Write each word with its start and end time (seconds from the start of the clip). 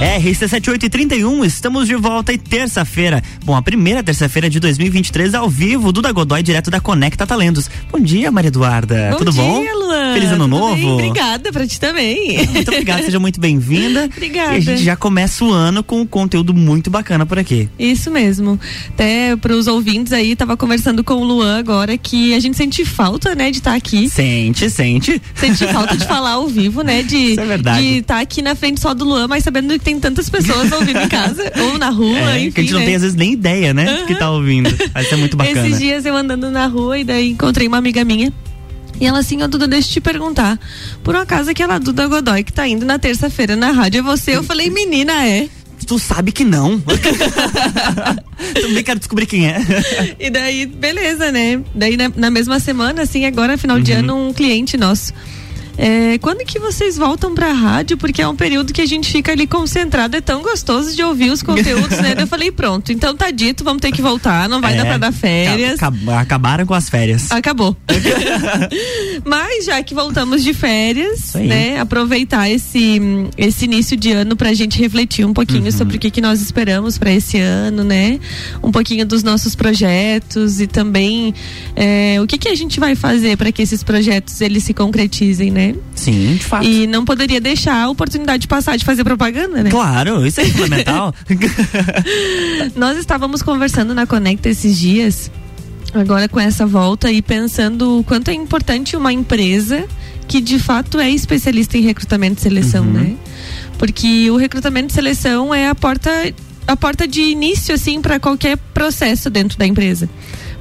RC7831, 0.00 1.44
estamos 1.44 1.86
de 1.86 1.94
volta 1.94 2.32
e 2.32 2.38
terça-feira. 2.38 3.22
Bom, 3.44 3.54
a 3.54 3.60
primeira 3.60 4.02
terça-feira 4.02 4.48
de 4.48 4.58
2023 4.58 5.34
ao 5.34 5.46
vivo, 5.46 5.92
Duda 5.92 6.10
Godoy, 6.10 6.42
direto 6.42 6.70
da 6.70 6.80
Conecta 6.80 7.26
Talentos. 7.26 7.68
Bom 7.92 8.00
dia, 8.00 8.30
Maria 8.30 8.48
Eduarda. 8.48 9.10
Bom 9.10 9.18
Tudo 9.18 9.30
dia, 9.30 9.42
bom? 9.42 9.62
Luan. 9.74 10.14
Feliz 10.14 10.30
ano 10.30 10.44
Tudo 10.44 10.48
novo. 10.48 10.96
Bem? 10.96 11.10
Obrigada 11.10 11.52
pra 11.52 11.66
ti 11.66 11.78
também. 11.78 12.46
Muito 12.46 12.70
obrigado, 12.72 13.04
seja 13.04 13.20
muito 13.20 13.38
bem-vinda. 13.38 14.04
Obrigada. 14.06 14.54
E 14.54 14.56
a 14.56 14.60
gente 14.60 14.82
já 14.82 14.96
começa 14.96 15.44
o 15.44 15.52
ano 15.52 15.84
com 15.84 16.00
um 16.00 16.06
conteúdo 16.06 16.54
muito 16.54 16.88
bacana 16.88 17.26
por 17.26 17.38
aqui. 17.38 17.68
Isso 17.78 18.10
mesmo. 18.10 18.58
Até 18.88 19.36
pros 19.36 19.66
ouvintes 19.66 20.14
aí, 20.14 20.34
tava 20.34 20.56
conversando 20.56 21.04
com 21.04 21.14
o 21.14 21.24
Luan 21.24 21.58
agora 21.58 21.98
que 21.98 22.34
a 22.34 22.40
gente 22.40 22.56
sente 22.56 22.86
falta, 22.86 23.34
né, 23.34 23.50
de 23.50 23.58
estar 23.58 23.72
tá 23.72 23.76
aqui. 23.76 24.08
Sente, 24.08 24.70
sente. 24.70 25.20
Sente 25.34 25.66
falta 25.66 25.94
de 25.94 26.06
falar 26.06 26.32
ao 26.32 26.46
vivo, 26.46 26.80
né? 26.80 27.02
De 27.02 27.16
Isso 27.36 27.40
é 27.40 27.46
verdade. 27.46 27.82
de 27.82 27.98
estar 27.98 28.14
tá 28.14 28.20
aqui 28.20 28.40
na 28.40 28.54
frente 28.54 28.80
só 28.80 28.94
do 28.94 29.04
Luan, 29.04 29.28
mas 29.28 29.44
sabendo 29.44 29.74
que 29.74 29.89
tem 29.89 29.89
tantas 29.98 30.28
pessoas 30.30 30.70
ouvindo 30.70 31.00
em 31.00 31.08
casa 31.08 31.50
ou 31.72 31.78
na 31.78 31.88
rua, 31.90 32.34
É, 32.34 32.38
enfim. 32.40 32.50
que 32.52 32.60
a 32.60 32.62
gente 32.64 32.72
não 32.72 32.80
né? 32.80 32.86
tem 32.86 32.94
às 32.96 33.02
vezes 33.02 33.16
nem 33.16 33.32
ideia, 33.32 33.72
né? 33.74 34.00
Uhum. 34.00 34.06
Que 34.06 34.14
tá 34.14 34.30
ouvindo. 34.30 34.70
Vai 34.92 35.04
ser 35.04 35.16
muito 35.16 35.36
bacana. 35.36 35.66
Esses 35.66 35.78
dias 35.80 36.04
eu 36.06 36.14
andando 36.16 36.50
na 36.50 36.66
rua 36.66 36.98
e 36.98 37.04
daí 37.04 37.30
encontrei 37.30 37.66
uma 37.66 37.78
amiga 37.78 38.04
minha. 38.04 38.32
E 39.00 39.06
ela 39.06 39.20
assim, 39.20 39.42
ó, 39.42 39.48
Duda, 39.48 39.66
deixa 39.66 39.88
eu 39.88 39.92
te 39.94 40.00
perguntar. 40.02 40.58
Por 41.02 41.16
um 41.16 41.18
acaso 41.18 41.50
aquela 41.50 41.78
Duda 41.78 42.06
Godoy 42.06 42.44
que 42.44 42.52
tá 42.52 42.68
indo 42.68 42.84
na 42.84 42.98
terça-feira 42.98 43.56
na 43.56 43.70
rádio 43.72 44.00
é 44.00 44.02
você? 44.02 44.36
Eu 44.36 44.42
falei, 44.44 44.68
menina, 44.68 45.26
é. 45.26 45.48
Tu 45.86 45.98
sabe 45.98 46.30
que 46.30 46.44
não. 46.44 46.78
Também 48.60 48.82
quero 48.84 48.98
descobrir 48.98 49.26
quem 49.26 49.46
é. 49.48 49.60
E 50.18 50.30
daí, 50.30 50.66
beleza, 50.66 51.32
né? 51.32 51.60
Daí 51.74 51.96
na, 51.96 52.10
na 52.14 52.30
mesma 52.30 52.60
semana, 52.60 53.02
assim, 53.02 53.24
agora, 53.24 53.56
final 53.58 53.80
de 53.80 53.92
Uhum. 53.92 53.98
ano, 53.98 54.28
um 54.28 54.32
cliente 54.32 54.76
nosso. 54.76 55.12
É, 55.82 56.18
quando 56.18 56.44
que 56.44 56.58
vocês 56.58 56.98
voltam 56.98 57.34
pra 57.34 57.52
rádio? 57.52 57.96
Porque 57.96 58.20
é 58.20 58.28
um 58.28 58.36
período 58.36 58.70
que 58.70 58.82
a 58.82 58.86
gente 58.86 59.10
fica 59.10 59.32
ali 59.32 59.46
concentrado, 59.46 60.14
é 60.14 60.20
tão 60.20 60.42
gostoso 60.42 60.94
de 60.94 61.02
ouvir 61.02 61.30
os 61.30 61.42
conteúdos, 61.42 61.96
né? 61.98 62.14
Eu 62.18 62.26
falei, 62.26 62.52
pronto, 62.52 62.92
então 62.92 63.16
tá 63.16 63.30
dito, 63.30 63.64
vamos 63.64 63.80
ter 63.80 63.90
que 63.90 64.02
voltar, 64.02 64.46
não 64.46 64.60
vai 64.60 64.74
É, 64.74 64.76
dar 64.76 64.84
pra 64.84 64.98
dar 64.98 65.12
férias. 65.12 65.74
acab- 65.82 66.08
acabaram 66.10 66.66
com 66.66 66.74
as 66.74 66.90
férias. 66.90 67.30
Acabou. 67.32 67.74
Mas 69.24 69.64
já 69.64 69.82
que 69.82 69.94
voltamos 69.94 70.42
de 70.42 70.52
férias, 70.52 71.32
né? 71.34 71.78
Aproveitar 71.80 72.48
esse, 72.50 73.00
esse 73.36 73.64
início 73.64 73.96
de 73.96 74.12
ano 74.12 74.36
pra 74.36 74.52
gente 74.52 74.78
refletir 74.78 75.24
um 75.24 75.32
pouquinho 75.32 75.64
Uhum. 75.64 75.70
sobre 75.72 75.96
o 75.96 76.00
que, 76.00 76.10
que 76.10 76.20
nós 76.20 76.40
esperamos 76.40 76.98
para 76.98 77.10
esse 77.12 77.38
ano, 77.38 77.84
né? 77.84 78.18
Um 78.62 78.70
pouquinho 78.70 79.04
dos 79.06 79.22
nossos 79.22 79.54
projetos 79.54 80.60
e 80.60 80.66
também 80.66 81.34
é, 81.76 82.18
o 82.22 82.26
que, 82.26 82.38
que 82.38 82.48
a 82.48 82.54
gente 82.54 82.78
vai 82.80 82.94
fazer 82.94 83.36
para 83.36 83.50
que 83.52 83.62
esses 83.62 83.82
projetos 83.82 84.40
eles 84.40 84.62
se 84.64 84.72
concretizem, 84.74 85.50
né? 85.50 85.69
Sim, 85.94 86.36
de 86.36 86.44
fato. 86.44 86.64
E 86.66 86.86
não 86.86 87.04
poderia 87.04 87.40
deixar 87.40 87.82
a 87.82 87.88
oportunidade 87.90 88.42
de 88.42 88.48
passar 88.48 88.76
de 88.76 88.84
fazer 88.84 89.04
propaganda, 89.04 89.62
né? 89.62 89.70
Claro, 89.70 90.26
isso 90.26 90.40
é 90.40 90.44
fundamental. 90.50 91.14
Nós 92.76 92.96
estávamos 92.98 93.42
conversando 93.42 93.94
na 93.94 94.06
Conecta 94.06 94.48
esses 94.48 94.78
dias, 94.78 95.30
agora 95.94 96.28
com 96.28 96.40
essa 96.40 96.66
volta, 96.66 97.10
e 97.10 97.20
pensando 97.22 97.98
o 98.00 98.04
quanto 98.04 98.30
é 98.30 98.34
importante 98.34 98.96
uma 98.96 99.12
empresa 99.12 99.84
que 100.28 100.40
de 100.40 100.58
fato 100.58 100.98
é 101.00 101.10
especialista 101.10 101.76
em 101.76 101.80
recrutamento 101.82 102.38
e 102.38 102.42
seleção, 102.42 102.84
Uhum. 102.84 102.92
né? 102.92 103.16
Porque 103.78 104.30
o 104.30 104.36
recrutamento 104.36 104.92
e 104.92 104.94
seleção 104.94 105.52
é 105.54 105.68
a 105.68 105.74
porta, 105.74 106.10
a 106.66 106.76
porta 106.76 107.08
de 107.08 107.20
início, 107.22 107.74
assim, 107.74 108.00
para 108.00 108.20
qualquer 108.20 108.56
processo 108.74 109.28
dentro 109.30 109.58
da 109.58 109.66
empresa. 109.66 110.08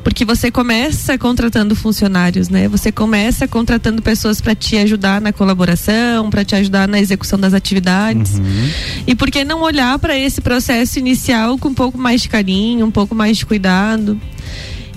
Porque 0.04 0.24
você 0.24 0.50
começa 0.50 1.18
contratando 1.18 1.76
funcionários, 1.76 2.50
né? 2.50 2.68
Você 2.68 2.92
começa 2.92 3.48
contratando 3.48 4.02
pessoas 4.02 4.40
para 4.40 4.56
te 4.56 4.78
ajudar 4.78 5.20
na 5.20 5.34
colaboração, 5.34 6.30
para 6.30 6.44
te 6.46 6.56
ajudar 6.56 6.88
na 6.88 7.00
execução 7.00 7.40
das 7.40 7.54
atividades. 7.54 8.36
Uhum. 8.36 8.70
E 9.08 9.16
por 9.16 9.30
que 9.30 9.44
não 9.44 9.62
olhar 9.62 10.00
para 10.00 10.18
esse 10.18 10.42
processo 10.42 11.00
inicial 11.00 11.58
com 11.58 11.70
um 11.70 11.74
pouco 11.74 11.98
mais 11.98 12.22
de 12.22 12.30
carinho, 12.30 12.86
um 12.86 12.92
pouco 12.92 13.14
mais 13.14 13.38
de 13.38 13.46
cuidado? 13.46 14.20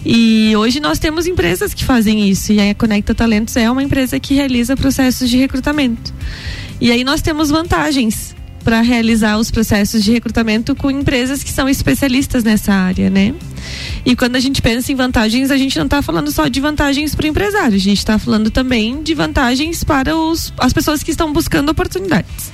E 0.05 0.55
hoje 0.57 0.81
nós 0.81 0.99
temos 0.99 1.27
empresas 1.27 1.75
que 1.75 1.85
fazem 1.85 2.29
isso. 2.29 2.53
E 2.53 2.61
a 2.61 2.75
Conecta 2.75 3.15
Talentos 3.15 3.57
é 3.57 3.71
uma 3.71 3.83
empresa 3.83 4.19
que 4.19 4.35
realiza 4.35 4.77
processos 4.77 5.29
de 5.29 5.37
recrutamento. 5.37 6.13
E 6.81 6.91
aí 6.91 7.05
nós 7.05 7.21
temos 7.23 7.51
vantagens 7.51 8.35
para 8.63 8.81
realizar 8.81 9.37
os 9.39 9.51
processos 9.51 10.03
de 10.03 10.13
recrutamento 10.13 10.75
com 10.75 10.91
empresas 10.91 11.43
que 11.43 11.51
são 11.51 11.69
especialistas 11.69 12.45
nessa 12.45 12.73
área, 12.73 13.11
né? 13.11 13.35
E 14.05 14.17
quando 14.17 14.37
a 14.37 14.41
gente 14.41 14.63
pensa 14.63 14.91
em 14.91 14.95
vantagens, 14.95 15.51
a 15.51 15.57
gente 15.57 15.77
não 15.77 15.85
está 15.85 16.01
falando 16.01 16.31
só 16.31 16.49
de 16.49 16.61
vantagens 16.61 17.15
para 17.15 17.25
o 17.25 17.29
empresário, 17.29 17.75
a 17.75 17.81
gente 17.81 17.99
está 17.99 18.19
falando 18.19 18.51
também 18.51 19.03
de 19.03 19.15
vantagens 19.15 19.85
para 19.85 20.17
os, 20.17 20.53
as 20.59 20.73
pessoas 20.73 21.03
que 21.03 21.11
estão 21.11 21.33
buscando 21.33 21.71
oportunidades. 21.71 22.53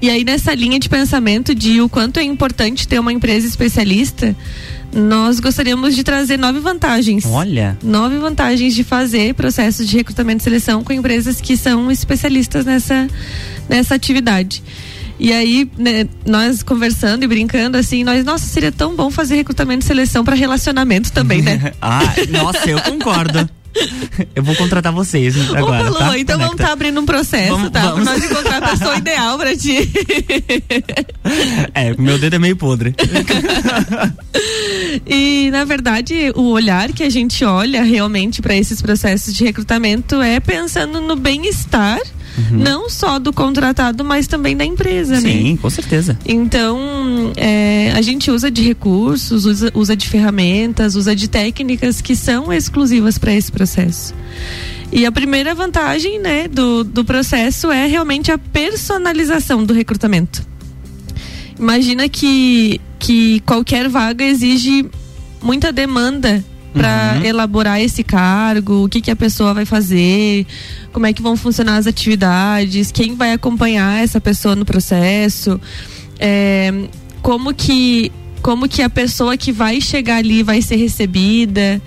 E 0.00 0.08
aí, 0.08 0.22
nessa 0.22 0.54
linha 0.54 0.78
de 0.78 0.88
pensamento 0.88 1.52
de 1.52 1.80
o 1.80 1.88
quanto 1.88 2.20
é 2.20 2.22
importante 2.22 2.86
ter 2.86 3.00
uma 3.00 3.12
empresa 3.12 3.48
especialista, 3.48 4.34
nós 4.92 5.40
gostaríamos 5.40 5.94
de 5.96 6.04
trazer 6.04 6.38
nove 6.38 6.60
vantagens. 6.60 7.26
Olha. 7.26 7.76
Nove 7.82 8.16
vantagens 8.18 8.74
de 8.74 8.84
fazer 8.84 9.34
processos 9.34 9.88
de 9.88 9.96
recrutamento 9.96 10.42
e 10.42 10.44
seleção 10.44 10.84
com 10.84 10.92
empresas 10.92 11.40
que 11.40 11.56
são 11.56 11.90
especialistas 11.90 12.64
nessa, 12.64 13.08
nessa 13.68 13.94
atividade. 13.94 14.62
E 15.20 15.32
aí, 15.32 15.68
né, 15.76 16.06
nós 16.24 16.62
conversando 16.62 17.24
e 17.24 17.26
brincando 17.26 17.76
assim, 17.76 18.04
nós, 18.04 18.24
nossa, 18.24 18.46
seria 18.46 18.70
tão 18.70 18.94
bom 18.94 19.10
fazer 19.10 19.34
recrutamento 19.34 19.84
e 19.84 19.86
seleção 19.88 20.24
para 20.24 20.36
relacionamento 20.36 21.10
também, 21.12 21.42
né? 21.42 21.72
ah, 21.82 22.00
nossa, 22.30 22.70
eu 22.70 22.80
concordo. 22.82 23.48
Eu 24.34 24.42
vou 24.42 24.56
contratar 24.56 24.92
vocês 24.92 25.36
agora, 25.54 25.88
Opa, 25.90 25.98
tá? 25.98 26.18
Então 26.18 26.36
vamos 26.36 26.52
Conecta. 26.54 26.62
estar 26.62 26.72
abrindo 26.72 27.00
um 27.00 27.06
processo, 27.06 27.52
Vamos- 27.52 27.70
tá? 27.70 27.80
vamos. 27.90 28.02
Pra 28.08 28.12
nós 28.14 28.24
encontrar 28.24 28.62
a 28.64 28.68
pessoa 28.70 28.96
ideal 28.98 29.38
pra 29.38 29.54
ti. 29.56 29.88
É, 31.74 31.94
meu 31.96 32.18
dedo 32.18 32.34
é 32.34 32.38
meio 32.40 32.56
podre. 32.56 32.92
E, 35.06 35.50
na 35.52 35.64
verdade, 35.64 36.32
o 36.34 36.50
olhar 36.50 36.92
que 36.92 37.02
a 37.02 37.10
gente 37.10 37.44
olha 37.44 37.82
realmente 37.82 38.42
para 38.42 38.56
esses 38.56 38.80
processos 38.82 39.32
de 39.34 39.44
recrutamento 39.44 40.20
é 40.20 40.40
pensando 40.40 41.00
no 41.00 41.14
bem-estar, 41.14 42.00
não 42.50 42.88
só 42.88 43.18
do 43.18 43.32
contratado, 43.32 44.04
mas 44.04 44.26
também 44.26 44.56
da 44.56 44.64
empresa, 44.64 45.20
né? 45.20 45.30
Sim, 45.30 45.56
com 45.56 45.70
certeza. 45.70 46.18
Então, 46.24 47.32
é, 47.36 47.92
a 47.94 48.02
gente 48.02 48.30
usa 48.30 48.50
de 48.50 48.62
recursos, 48.62 49.44
usa, 49.44 49.70
usa 49.74 49.96
de 49.96 50.08
ferramentas, 50.08 50.94
usa 50.94 51.14
de 51.14 51.28
técnicas 51.28 52.00
que 52.00 52.14
são 52.14 52.52
exclusivas 52.52 53.18
para 53.18 53.32
esse 53.32 53.50
processo. 53.50 54.14
E 54.90 55.04
a 55.04 55.12
primeira 55.12 55.54
vantagem 55.54 56.18
né, 56.18 56.48
do, 56.48 56.82
do 56.82 57.04
processo 57.04 57.70
é 57.70 57.86
realmente 57.86 58.32
a 58.32 58.38
personalização 58.38 59.64
do 59.64 59.74
recrutamento. 59.74 60.46
Imagina 61.58 62.08
que, 62.08 62.80
que 62.98 63.40
qualquer 63.40 63.88
vaga 63.88 64.24
exige 64.24 64.86
muita 65.42 65.72
demanda 65.72 66.42
para 66.72 67.16
Uhum. 67.16 67.24
elaborar 67.24 67.80
esse 67.80 68.02
cargo, 68.04 68.84
o 68.84 68.88
que, 68.88 69.00
que 69.00 69.10
a 69.10 69.16
pessoa 69.16 69.54
vai 69.54 69.64
fazer, 69.64 70.46
como 70.92 71.06
é 71.06 71.12
que 71.12 71.22
vão 71.22 71.36
funcionar 71.36 71.76
as 71.76 71.86
atividades, 71.86 72.92
quem 72.92 73.14
vai 73.14 73.32
acompanhar 73.32 74.02
essa 74.02 74.20
pessoa 74.20 74.54
no 74.54 74.64
processo, 74.64 75.60
é, 76.18 76.72
como 77.22 77.54
que 77.54 78.12
como 78.42 78.68
que 78.68 78.82
a 78.82 78.88
pessoa 78.88 79.36
que 79.36 79.50
vai 79.50 79.80
chegar 79.80 80.16
ali 80.18 80.44
vai 80.44 80.62
ser 80.62 80.76
recebida. 80.76 81.82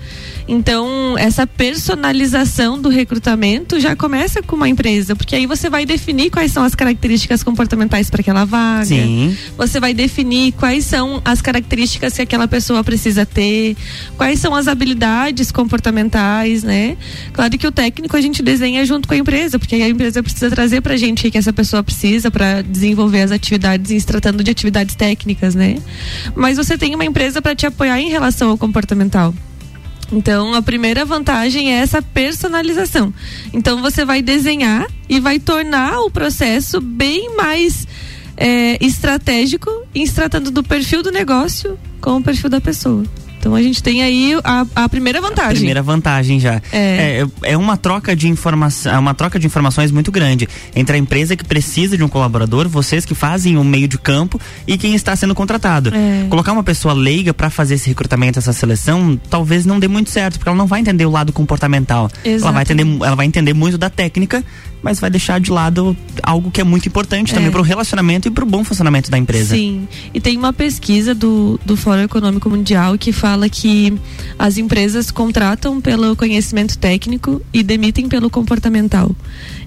Então, 0.46 1.16
essa 1.18 1.46
personalização 1.46 2.80
do 2.80 2.88
recrutamento 2.88 3.78
já 3.78 3.94
começa 3.94 4.42
com 4.42 4.56
uma 4.56 4.68
empresa, 4.68 5.14
porque 5.14 5.36
aí 5.36 5.46
você 5.46 5.70
vai 5.70 5.86
definir 5.86 6.30
quais 6.30 6.52
são 6.52 6.62
as 6.62 6.74
características 6.74 7.42
comportamentais 7.42 8.10
para 8.10 8.20
aquela 8.20 8.44
vaga. 8.44 8.86
Sim. 8.86 9.36
Você 9.56 9.78
vai 9.78 9.94
definir 9.94 10.52
quais 10.52 10.84
são 10.84 11.22
as 11.24 11.40
características 11.40 12.14
que 12.14 12.22
aquela 12.22 12.48
pessoa 12.48 12.82
precisa 12.82 13.24
ter, 13.24 13.76
quais 14.16 14.38
são 14.40 14.54
as 14.54 14.68
habilidades 14.68 15.52
comportamentais, 15.52 16.62
né? 16.62 16.96
Claro 17.32 17.56
que 17.56 17.66
o 17.66 17.72
técnico 17.72 18.16
a 18.16 18.20
gente 18.20 18.42
desenha 18.42 18.84
junto 18.84 19.06
com 19.06 19.14
a 19.14 19.16
empresa, 19.16 19.58
porque 19.58 19.76
a 19.76 19.88
empresa 19.88 20.22
precisa 20.22 20.50
trazer 20.50 20.80
pra 20.80 20.96
gente 20.96 21.26
o 21.26 21.30
que 21.30 21.38
essa 21.38 21.52
pessoa 21.52 21.82
precisa 21.82 22.30
para 22.30 22.62
desenvolver 22.62 23.22
as 23.22 23.30
atividades, 23.30 23.90
e 23.90 24.00
se 24.00 24.06
tratando 24.06 24.42
de 24.42 24.50
atividades 24.50 24.94
técnicas, 24.94 25.54
né? 25.54 25.76
Mas 26.34 26.56
você 26.56 26.76
tem 26.76 26.94
uma 26.94 27.04
empresa 27.04 27.40
para 27.40 27.54
te 27.54 27.66
apoiar 27.66 28.00
em 28.00 28.08
relação 28.08 28.50
ao 28.50 28.58
comportamental. 28.58 29.34
Então, 30.12 30.52
a 30.54 30.60
primeira 30.60 31.04
vantagem 31.04 31.72
é 31.72 31.78
essa 31.78 32.02
personalização. 32.02 33.12
Então, 33.52 33.80
você 33.80 34.04
vai 34.04 34.20
desenhar 34.20 34.86
e 35.08 35.18
vai 35.18 35.38
tornar 35.38 36.00
o 36.00 36.10
processo 36.10 36.80
bem 36.80 37.34
mais 37.34 37.86
é, 38.36 38.76
estratégico 38.84 39.70
em 39.94 40.04
se 40.04 40.14
tratando 40.14 40.50
do 40.50 40.62
perfil 40.62 41.02
do 41.02 41.10
negócio 41.10 41.78
com 42.00 42.16
o 42.16 42.22
perfil 42.22 42.50
da 42.50 42.60
pessoa. 42.60 43.04
Então, 43.42 43.56
a 43.56 43.60
gente 43.60 43.82
tem 43.82 44.04
aí 44.04 44.38
a, 44.44 44.64
a 44.72 44.88
primeira 44.88 45.20
vantagem. 45.20 45.56
Primeira 45.56 45.82
vantagem 45.82 46.38
já. 46.38 46.62
É. 46.70 47.26
É, 47.42 47.50
é 47.50 47.56
uma 47.56 47.76
troca 47.76 48.14
de 48.14 48.28
informação, 48.28 48.94
é 48.94 48.98
uma 49.00 49.14
troca 49.14 49.36
de 49.36 49.44
informações 49.48 49.90
muito 49.90 50.12
grande 50.12 50.48
entre 50.76 50.94
a 50.94 50.98
empresa 50.98 51.34
que 51.34 51.44
precisa 51.44 51.96
de 51.96 52.04
um 52.04 52.08
colaborador, 52.08 52.68
vocês 52.68 53.04
que 53.04 53.16
fazem 53.16 53.56
o 53.56 53.64
meio 53.64 53.88
de 53.88 53.98
campo 53.98 54.40
e 54.64 54.78
quem 54.78 54.94
está 54.94 55.16
sendo 55.16 55.34
contratado. 55.34 55.92
É. 55.92 56.28
Colocar 56.30 56.52
uma 56.52 56.62
pessoa 56.62 56.94
leiga 56.94 57.34
para 57.34 57.50
fazer 57.50 57.74
esse 57.74 57.88
recrutamento, 57.88 58.38
essa 58.38 58.52
seleção, 58.52 59.20
talvez 59.28 59.66
não 59.66 59.80
dê 59.80 59.88
muito 59.88 60.10
certo, 60.10 60.38
porque 60.38 60.48
ela 60.48 60.56
não 60.56 60.68
vai 60.68 60.78
entender 60.78 61.04
o 61.04 61.10
lado 61.10 61.32
comportamental. 61.32 62.08
Ela 62.24 62.52
vai 62.52 62.62
entender, 62.62 62.86
ela 63.04 63.16
vai 63.16 63.26
entender 63.26 63.54
muito 63.54 63.76
da 63.76 63.90
técnica 63.90 64.44
mas 64.82 64.98
vai 64.98 65.08
deixar 65.08 65.40
de 65.40 65.50
lado 65.50 65.96
algo 66.22 66.50
que 66.50 66.60
é 66.60 66.64
muito 66.64 66.86
importante 66.88 67.32
é. 67.32 67.34
também 67.34 67.50
para 67.50 67.60
o 67.60 67.64
relacionamento 67.64 68.28
e 68.28 68.30
para 68.30 68.44
o 68.44 68.46
bom 68.46 68.64
funcionamento 68.64 69.10
da 69.10 69.18
empresa. 69.18 69.54
Sim. 69.54 69.86
E 70.12 70.20
tem 70.20 70.36
uma 70.36 70.52
pesquisa 70.52 71.14
do, 71.14 71.58
do 71.64 71.76
Fórum 71.76 72.02
Econômico 72.02 72.50
Mundial 72.50 72.98
que 72.98 73.12
fala 73.12 73.48
que 73.48 73.94
as 74.38 74.58
empresas 74.58 75.10
contratam 75.10 75.80
pelo 75.80 76.16
conhecimento 76.16 76.76
técnico 76.76 77.40
e 77.52 77.62
demitem 77.62 78.08
pelo 78.08 78.28
comportamental. 78.28 79.14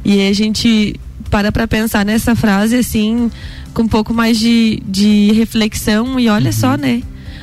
E 0.04 0.28
a 0.28 0.34
gente 0.34 1.00
para 1.30 1.52
para 1.52 1.68
pensar 1.68 2.06
nessa 2.06 2.36
frase 2.36 2.76
assim 2.76 3.32
com 3.74 3.84
um 3.84 3.88
pouco 3.88 4.14
mais 4.14 4.38
de, 4.38 4.82
de 4.86 5.32
reflexão 5.34 6.20
e 6.20 6.30
olha 6.30 6.48
uhum. 6.48 6.52
só, 6.52 6.78
né? 6.78 7.02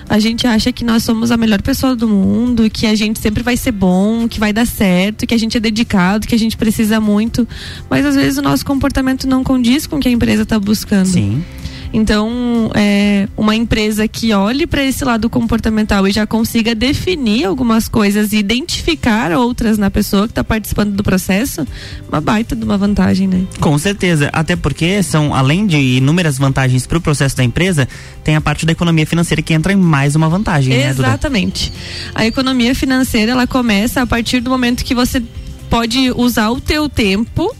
A 0.08 0.18
gente 0.18 0.46
acha 0.46 0.72
que 0.72 0.84
nós 0.84 1.02
somos 1.02 1.30
a 1.30 1.36
melhor 1.36 1.60
pessoa 1.62 1.94
do 1.96 2.08
mundo, 2.08 2.68
que 2.70 2.86
a 2.86 2.94
gente 2.94 3.18
sempre 3.18 3.42
vai 3.42 3.56
ser 3.56 3.72
bom, 3.72 4.28
que 4.28 4.38
vai 4.38 4.52
dar 4.52 4.66
certo, 4.66 5.26
que 5.26 5.34
a 5.34 5.38
gente 5.38 5.56
é 5.56 5.60
dedicado, 5.60 6.26
que 6.26 6.34
a 6.34 6.38
gente 6.38 6.56
precisa 6.56 7.00
muito, 7.00 7.46
mas 7.88 8.04
às 8.04 8.14
vezes 8.14 8.38
o 8.38 8.42
nosso 8.42 8.64
comportamento 8.64 9.26
não 9.26 9.42
condiz 9.42 9.86
com 9.86 9.96
o 9.96 10.00
que 10.00 10.08
a 10.08 10.10
empresa 10.10 10.42
está 10.42 10.58
buscando. 10.58 11.06
Sim. 11.06 11.44
Então, 11.92 12.70
é, 12.74 13.28
uma 13.36 13.54
empresa 13.54 14.08
que 14.08 14.32
olhe 14.32 14.66
para 14.66 14.82
esse 14.82 15.04
lado 15.04 15.28
comportamental 15.28 16.08
e 16.08 16.12
já 16.12 16.26
consiga 16.26 16.74
definir 16.74 17.44
algumas 17.44 17.86
coisas 17.86 18.32
e 18.32 18.38
identificar 18.38 19.32
outras 19.32 19.76
na 19.76 19.90
pessoa 19.90 20.22
que 20.22 20.32
está 20.32 20.42
participando 20.42 20.92
do 20.94 21.02
processo, 21.02 21.66
uma 22.08 22.20
baita 22.20 22.56
de 22.56 22.64
uma 22.64 22.78
vantagem, 22.78 23.28
né? 23.28 23.44
Com 23.60 23.76
certeza, 23.78 24.30
até 24.32 24.56
porque 24.56 25.02
são 25.02 25.34
além 25.34 25.66
de 25.66 25.76
inúmeras 25.76 26.38
vantagens 26.38 26.86
para 26.86 26.98
o 26.98 27.00
processo 27.00 27.36
da 27.36 27.44
empresa, 27.44 27.86
tem 28.24 28.36
a 28.36 28.40
parte 28.40 28.64
da 28.64 28.72
economia 28.72 29.06
financeira 29.06 29.42
que 29.42 29.52
entra 29.52 29.72
em 29.72 29.76
mais 29.76 30.16
uma 30.16 30.28
vantagem, 30.28 30.76
né, 30.76 30.88
Exatamente. 30.88 31.70
Né, 31.70 31.76
a 32.14 32.26
economia 32.26 32.74
financeira 32.74 33.32
ela 33.32 33.46
começa 33.46 34.00
a 34.00 34.06
partir 34.06 34.40
do 34.40 34.50
momento 34.50 34.84
que 34.84 34.94
você 34.94 35.22
pode 35.68 36.10
usar 36.12 36.50
o 36.50 36.60
teu 36.60 36.88
tempo 36.88 37.54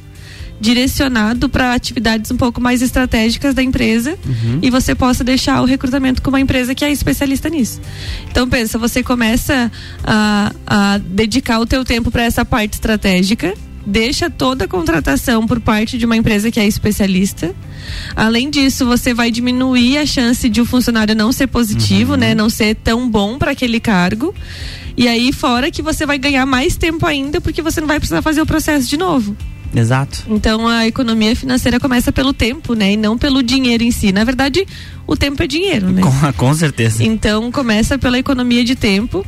direcionado 0.62 1.49
para 1.49 1.75
atividades 1.75 2.31
um 2.31 2.37
pouco 2.37 2.61
mais 2.61 2.81
estratégicas 2.82 3.53
da 3.53 3.62
empresa 3.64 4.17
uhum. 4.25 4.61
e 4.62 4.70
você 4.70 4.94
possa 4.94 5.25
deixar 5.25 5.61
o 5.61 5.64
recrutamento 5.64 6.23
com 6.23 6.31
uma 6.31 6.41
empresa 6.41 6.73
que 6.73 6.85
é 6.85 6.93
especialista 6.93 7.49
nisso. 7.49 7.81
Então 8.31 8.49
pensa, 8.49 8.79
você 8.79 9.03
começa 9.03 9.70
a, 10.05 10.53
a 10.64 10.99
dedicar 10.99 11.59
o 11.59 11.67
teu 11.67 11.85
tempo 11.85 12.12
para 12.12 12.23
essa 12.23 12.44
parte 12.44 12.75
estratégica 12.75 13.55
deixa 13.85 14.31
toda 14.31 14.67
a 14.67 14.69
contratação 14.69 15.44
por 15.44 15.59
parte 15.59 15.99
de 15.99 16.06
uma 16.06 16.17
empresa 16.17 16.53
que 16.53 16.61
é 16.61 16.67
especialista. 16.69 17.53
Além 18.15 18.49
disso, 18.49 18.87
você 18.87 19.12
vai 19.12 19.29
diminuir 19.29 19.99
a 19.99 20.06
chance 20.06 20.49
de 20.49 20.61
o 20.61 20.62
um 20.62 20.67
funcionário 20.67 21.17
não 21.17 21.32
ser 21.32 21.49
positivo, 21.49 22.12
uhum. 22.12 22.19
né, 22.19 22.32
não 22.32 22.49
ser 22.49 22.76
tão 22.76 23.11
bom 23.11 23.38
para 23.38 23.50
aquele 23.50 23.81
cargo. 23.81 24.32
E 24.97 25.08
aí 25.08 25.32
fora 25.32 25.69
que 25.69 25.82
você 25.82 26.06
vai 26.06 26.17
ganhar 26.19 26.47
mais 26.47 26.76
tempo 26.76 27.05
ainda 27.05 27.41
porque 27.41 27.61
você 27.61 27.81
não 27.81 27.88
vai 27.88 27.99
precisar 27.99 28.23
fazer 28.23 28.41
o 28.41 28.47
processo 28.47 28.88
de 28.88 28.97
novo. 28.97 29.37
Exato. 29.75 30.25
Então 30.29 30.69
a 30.69 30.87
economia 30.87 31.35
financeira 31.35 31.81
começa 31.81 32.13
pelo 32.13 32.33
tempo, 32.33 32.75
né? 32.75 32.93
E 32.93 32.97
não 32.97 33.17
pelo 33.17 33.43
dinheiro 33.43 33.83
em 33.83 33.91
si. 33.91 34.13
Na 34.13 34.25
verdade, 34.25 34.67
o 35.07 35.17
tempo 35.17 35.43
é 35.43 35.47
dinheiro, 35.47 35.91
né? 35.91 36.03
Com, 36.03 36.33
com 36.37 36.55
certeza. 36.55 37.03
Então 37.03 37.51
começa 37.51 37.99
pela 37.99 38.19
economia 38.19 38.65
de 38.65 38.75
tempo. 38.77 39.27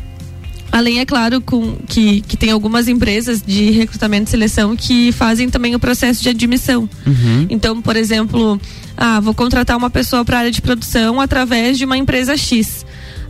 Além, 0.71 0.99
é 0.99 1.07
claro, 1.07 1.41
com, 1.41 1.77
que, 1.87 2.21
que 2.23 2.37
tem 2.37 2.51
algumas 2.51 2.89
empresas 2.89 3.41
de 3.41 3.71
recrutamento 3.71 4.29
e 4.29 4.31
seleção 4.33 4.75
que 4.75 5.13
fazem 5.13 5.49
também 5.49 5.75
o 5.77 5.79
processo 5.79 6.21
de 6.21 6.29
admissão. 6.29 6.89
Uhum. 7.07 7.47
Então, 7.49 7.81
por 7.81 7.95
exemplo, 7.95 8.61
ah, 8.97 9.21
vou 9.21 9.33
contratar 9.35 9.77
uma 9.77 9.89
pessoa 9.89 10.25
para 10.25 10.37
a 10.37 10.41
área 10.41 10.51
de 10.51 10.61
produção 10.61 11.21
através 11.21 11.79
de 11.79 11.85
uma 11.85 11.97
empresa 11.97 12.37
X. 12.37 12.85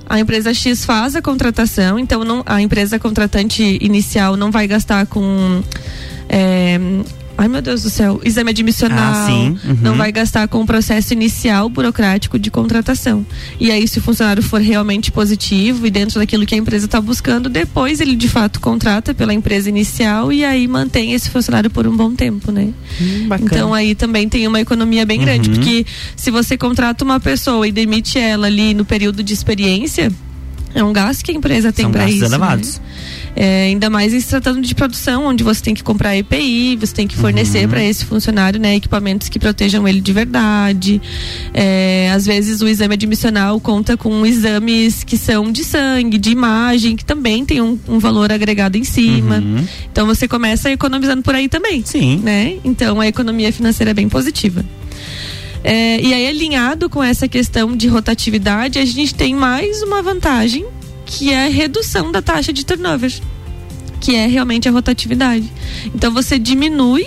A 0.09 0.19
empresa 0.19 0.55
X 0.55 0.87
faz 0.87 1.17
a 1.17 1.23
contratação, 1.23 1.99
então 1.99 2.25
não, 2.25 2.43
a 2.47 2.63
empresa 2.63 2.99
contratante 2.99 3.79
inicial 3.81 4.37
não 4.37 4.51
vai 4.51 4.67
gastar 4.67 5.07
com 5.07 5.63
é, 6.35 6.81
Ai 7.37 7.49
meu 7.49 7.61
Deus 7.61 7.83
do 7.83 7.91
céu, 7.91 8.21
exame 8.25 8.51
admissional, 8.51 9.13
ah, 9.13 9.29
uhum. 9.29 9.79
não 9.83 9.97
vai 9.97 10.13
gastar 10.13 10.47
com 10.47 10.61
o 10.61 10.67
processo 10.67 11.13
inicial 11.13 11.69
burocrático 11.69 12.39
de 12.39 12.49
contratação. 12.49 13.27
E 13.59 13.73
aí, 13.73 13.89
se 13.89 13.99
o 13.99 14.03
funcionário 14.03 14.43
for 14.43 14.61
realmente 14.61 15.11
positivo 15.11 15.85
e 15.85 15.91
dentro 15.91 16.21
daquilo 16.21 16.47
que 16.47 16.55
a 16.55 16.59
empresa 16.59 16.87
está 16.87 17.01
buscando, 17.01 17.49
depois 17.49 18.01
ele 18.01 18.15
de 18.15 18.29
fato 18.29 18.61
contrata 18.61 19.13
pela 19.13 19.35
empresa 19.35 19.69
inicial 19.69 20.33
e 20.33 20.45
aí 20.45 20.69
mantém 20.69 21.13
esse 21.13 21.29
funcionário 21.29 21.69
por 21.71 21.89
um 21.89 21.97
bom 21.97 22.15
tempo, 22.15 22.53
né? 22.53 22.69
Hum, 23.03 23.29
então 23.41 23.75
aí 23.75 23.97
também 23.97 24.29
tem 24.29 24.47
uma 24.47 24.61
economia 24.61 25.05
bem 25.05 25.21
grande, 25.21 25.51
uhum. 25.51 25.57
porque 25.57 25.85
se 26.15 26.31
você 26.31 26.57
contrata 26.57 27.05
uma 27.05 27.19
pessoa 27.19 27.67
e 27.67 27.73
demite 27.73 28.17
ela 28.17 28.47
ali 28.47 28.75
no 28.75 28.85
período 28.85 29.25
de 29.25 29.35
experiência, 29.35 30.13
é 30.73 30.85
um 30.85 30.93
gasto 30.93 31.25
que 31.25 31.33
a 31.33 31.35
empresa 31.35 31.73
tem 31.73 31.91
para 31.91 32.09
isso. 32.09 32.25
Elevados. 32.25 32.79
Né? 32.79 32.85
É, 33.37 33.65
ainda 33.65 33.91
mais 33.91 34.13
se 34.13 34.29
tratando 34.29 34.61
de 34.61 34.75
produção, 34.75 35.27
onde 35.27 35.43
você 35.43 35.61
tem 35.61 35.75
que 35.75 35.83
comprar 35.83 36.17
EPI, 36.17 36.77
você 36.77 36.95
tem 36.95 37.07
que 37.07 37.17
fornecer 37.17 37.65
uhum. 37.65 37.71
para 37.71 37.85
esse 37.85 38.05
funcionário 38.05 38.61
né, 38.61 38.77
equipamentos 38.77 39.29
que 39.29 39.39
protejam 39.39 39.87
ele 39.89 40.01
de 40.01 40.13
verdade. 40.13 41.03
É, 41.53 42.11
às 42.15 42.25
vezes 42.25 42.61
o 42.61 42.69
exame 42.69 42.95
admissional 42.95 43.59
conta 43.61 43.97
com 43.97 44.25
exames 44.25 45.03
que 45.03 45.17
são 45.17 45.51
de 45.51 45.65
sangue, 45.65 46.19
de 46.19 46.31
imagem, 46.31 46.97
que 46.97 47.05
também 47.05 47.45
tem 47.45 47.61
um, 47.61 47.79
um 47.89 47.99
valor 47.99 48.31
agregado 48.31 48.77
em 48.77 48.85
cima. 48.85 49.39
Uhum. 49.39 49.65
Então 49.91 50.07
você 50.07 50.29
começa 50.29 50.71
economizando 50.71 51.23
por 51.23 51.35
aí 51.35 51.49
também. 51.49 51.83
Sim. 51.85 52.21
Né? 52.23 52.59
Então 52.65 53.01
a 53.01 53.07
economia 53.07 53.53
financeira 53.53 53.91
é 53.91 53.95
bem 53.95 54.09
positiva. 54.09 54.65
É, 55.65 55.99
e 55.99 56.13
aí, 56.13 56.29
alinhado 56.29 56.91
com 56.91 57.03
essa 57.03 57.27
questão 57.27 57.75
de 57.75 57.89
rotatividade, 57.89 58.79
a 58.79 58.85
gente 58.85 59.15
tem 59.15 59.35
mais 59.35 59.83
uma 59.83 60.03
vantagem 60.03 60.67
que 61.07 61.33
é 61.33 61.47
a 61.47 61.49
redução 61.49 62.11
da 62.11 62.23
taxa 62.23 62.53
de 62.53 62.65
turnover, 62.65 63.13
que 64.01 64.15
é 64.15 64.27
realmente 64.27 64.69
a 64.69 64.73
rotatividade. 64.73 65.51
Então 65.95 66.13
você 66.13 66.39
diminui 66.39 67.07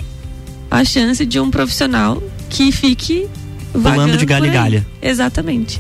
a 0.70 0.84
chance 0.84 1.26
de 1.26 1.40
um 1.40 1.50
profissional 1.50 2.22
que 2.50 2.72
fique 2.72 3.28
Pulando 3.72 4.18
de 4.18 4.26
galho 4.26 4.46
em 4.48 4.52
galha. 4.52 4.88
Exatamente. 5.02 5.80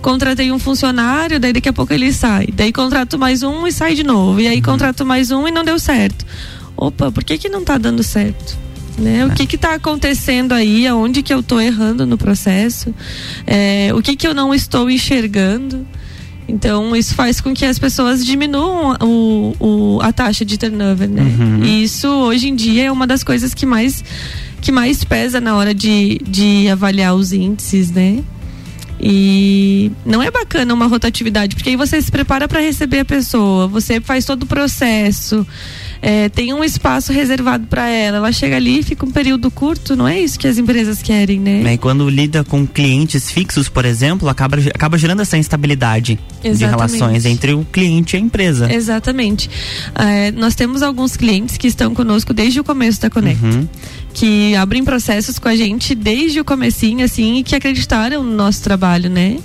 Contratei 0.00 0.50
um 0.50 0.58
funcionário, 0.58 1.38
daí 1.38 1.52
daqui 1.52 1.68
a 1.68 1.72
pouco 1.72 1.92
ele 1.92 2.12
sai. 2.12 2.48
Daí 2.52 2.72
contrato 2.72 3.18
mais 3.18 3.42
um 3.42 3.66
e 3.66 3.72
sai 3.72 3.94
de 3.94 4.02
novo. 4.02 4.40
E 4.40 4.46
aí 4.46 4.56
uhum. 4.56 4.62
contrato 4.62 5.06
mais 5.06 5.30
um 5.30 5.46
e 5.46 5.50
não 5.50 5.64
deu 5.64 5.78
certo. 5.78 6.26
Opa, 6.76 7.10
por 7.12 7.22
que 7.22 7.38
que 7.38 7.48
não 7.48 7.64
tá 7.64 7.78
dando 7.78 8.02
certo? 8.02 8.58
Né? 8.98 9.24
O 9.24 9.32
é. 9.32 9.34
que 9.34 9.46
que 9.46 9.56
tá 9.56 9.74
acontecendo 9.74 10.52
aí? 10.52 10.86
Aonde 10.86 11.22
que 11.22 11.32
eu 11.32 11.42
tô 11.42 11.60
errando 11.60 12.04
no 12.04 12.18
processo? 12.18 12.94
É, 13.46 13.90
o 13.94 14.02
que 14.02 14.16
que 14.16 14.26
eu 14.26 14.34
não 14.34 14.54
estou 14.54 14.90
enxergando? 14.90 15.86
Então, 16.48 16.94
isso 16.94 17.14
faz 17.14 17.40
com 17.40 17.54
que 17.54 17.64
as 17.64 17.78
pessoas 17.78 18.24
diminuam 18.24 18.96
o, 19.00 19.56
o 19.58 20.00
a 20.02 20.12
taxa 20.12 20.44
de 20.44 20.58
turnover, 20.58 21.08
né? 21.08 21.22
Uhum. 21.22 21.64
E 21.64 21.84
isso, 21.84 22.08
hoje 22.08 22.48
em 22.48 22.54
dia, 22.54 22.84
é 22.84 22.92
uma 22.92 23.06
das 23.06 23.22
coisas 23.22 23.54
que 23.54 23.64
mais, 23.64 24.04
que 24.60 24.72
mais 24.72 25.04
pesa 25.04 25.40
na 25.40 25.56
hora 25.56 25.72
de, 25.72 26.18
de 26.18 26.68
avaliar 26.68 27.14
os 27.14 27.32
índices, 27.32 27.90
né? 27.90 28.22
E 29.00 29.90
não 30.04 30.22
é 30.22 30.30
bacana 30.30 30.72
uma 30.72 30.86
rotatividade, 30.86 31.56
porque 31.56 31.70
aí 31.70 31.76
você 31.76 32.00
se 32.00 32.10
prepara 32.10 32.46
para 32.46 32.60
receber 32.60 33.00
a 33.00 33.04
pessoa, 33.04 33.66
você 33.66 34.00
faz 34.00 34.24
todo 34.24 34.44
o 34.44 34.46
processo 34.46 35.46
é, 36.02 36.28
tem 36.28 36.52
um 36.52 36.64
espaço 36.64 37.12
reservado 37.12 37.68
para 37.68 37.88
ela. 37.88 38.16
Ela 38.16 38.32
chega 38.32 38.56
ali 38.56 38.80
e 38.80 38.82
fica 38.82 39.06
um 39.06 39.10
período 39.12 39.48
curto, 39.52 39.94
não 39.94 40.08
é 40.08 40.20
isso 40.20 40.36
que 40.36 40.48
as 40.48 40.58
empresas 40.58 41.00
querem, 41.00 41.38
né? 41.38 41.62
É, 41.64 41.74
e 41.74 41.78
quando 41.78 42.08
lida 42.10 42.42
com 42.42 42.66
clientes 42.66 43.30
fixos, 43.30 43.68
por 43.68 43.84
exemplo, 43.84 44.28
acaba, 44.28 44.56
acaba 44.74 44.98
gerando 44.98 45.22
essa 45.22 45.38
instabilidade 45.38 46.18
Exatamente. 46.42 46.58
de 46.58 46.64
relações 46.64 47.24
entre 47.24 47.52
o 47.54 47.64
cliente 47.64 48.16
e 48.16 48.18
a 48.18 48.20
empresa. 48.20 48.72
Exatamente. 48.72 49.48
É, 49.94 50.32
nós 50.32 50.56
temos 50.56 50.82
alguns 50.82 51.16
clientes 51.16 51.56
que 51.56 51.68
estão 51.68 51.94
conosco 51.94 52.34
desde 52.34 52.58
o 52.58 52.64
começo 52.64 53.00
da 53.00 53.08
Conecta. 53.08 53.46
Uhum 53.46 53.68
que 54.14 54.54
abrem 54.56 54.84
processos 54.84 55.38
com 55.38 55.48
a 55.48 55.56
gente 55.56 55.94
desde 55.94 56.38
o 56.38 56.44
comecinho, 56.44 57.02
assim, 57.02 57.38
e 57.38 57.42
que 57.42 57.56
acreditaram 57.56 58.22
no 58.22 58.30
nosso 58.30 58.62
trabalho, 58.62 59.08
né? 59.08 59.38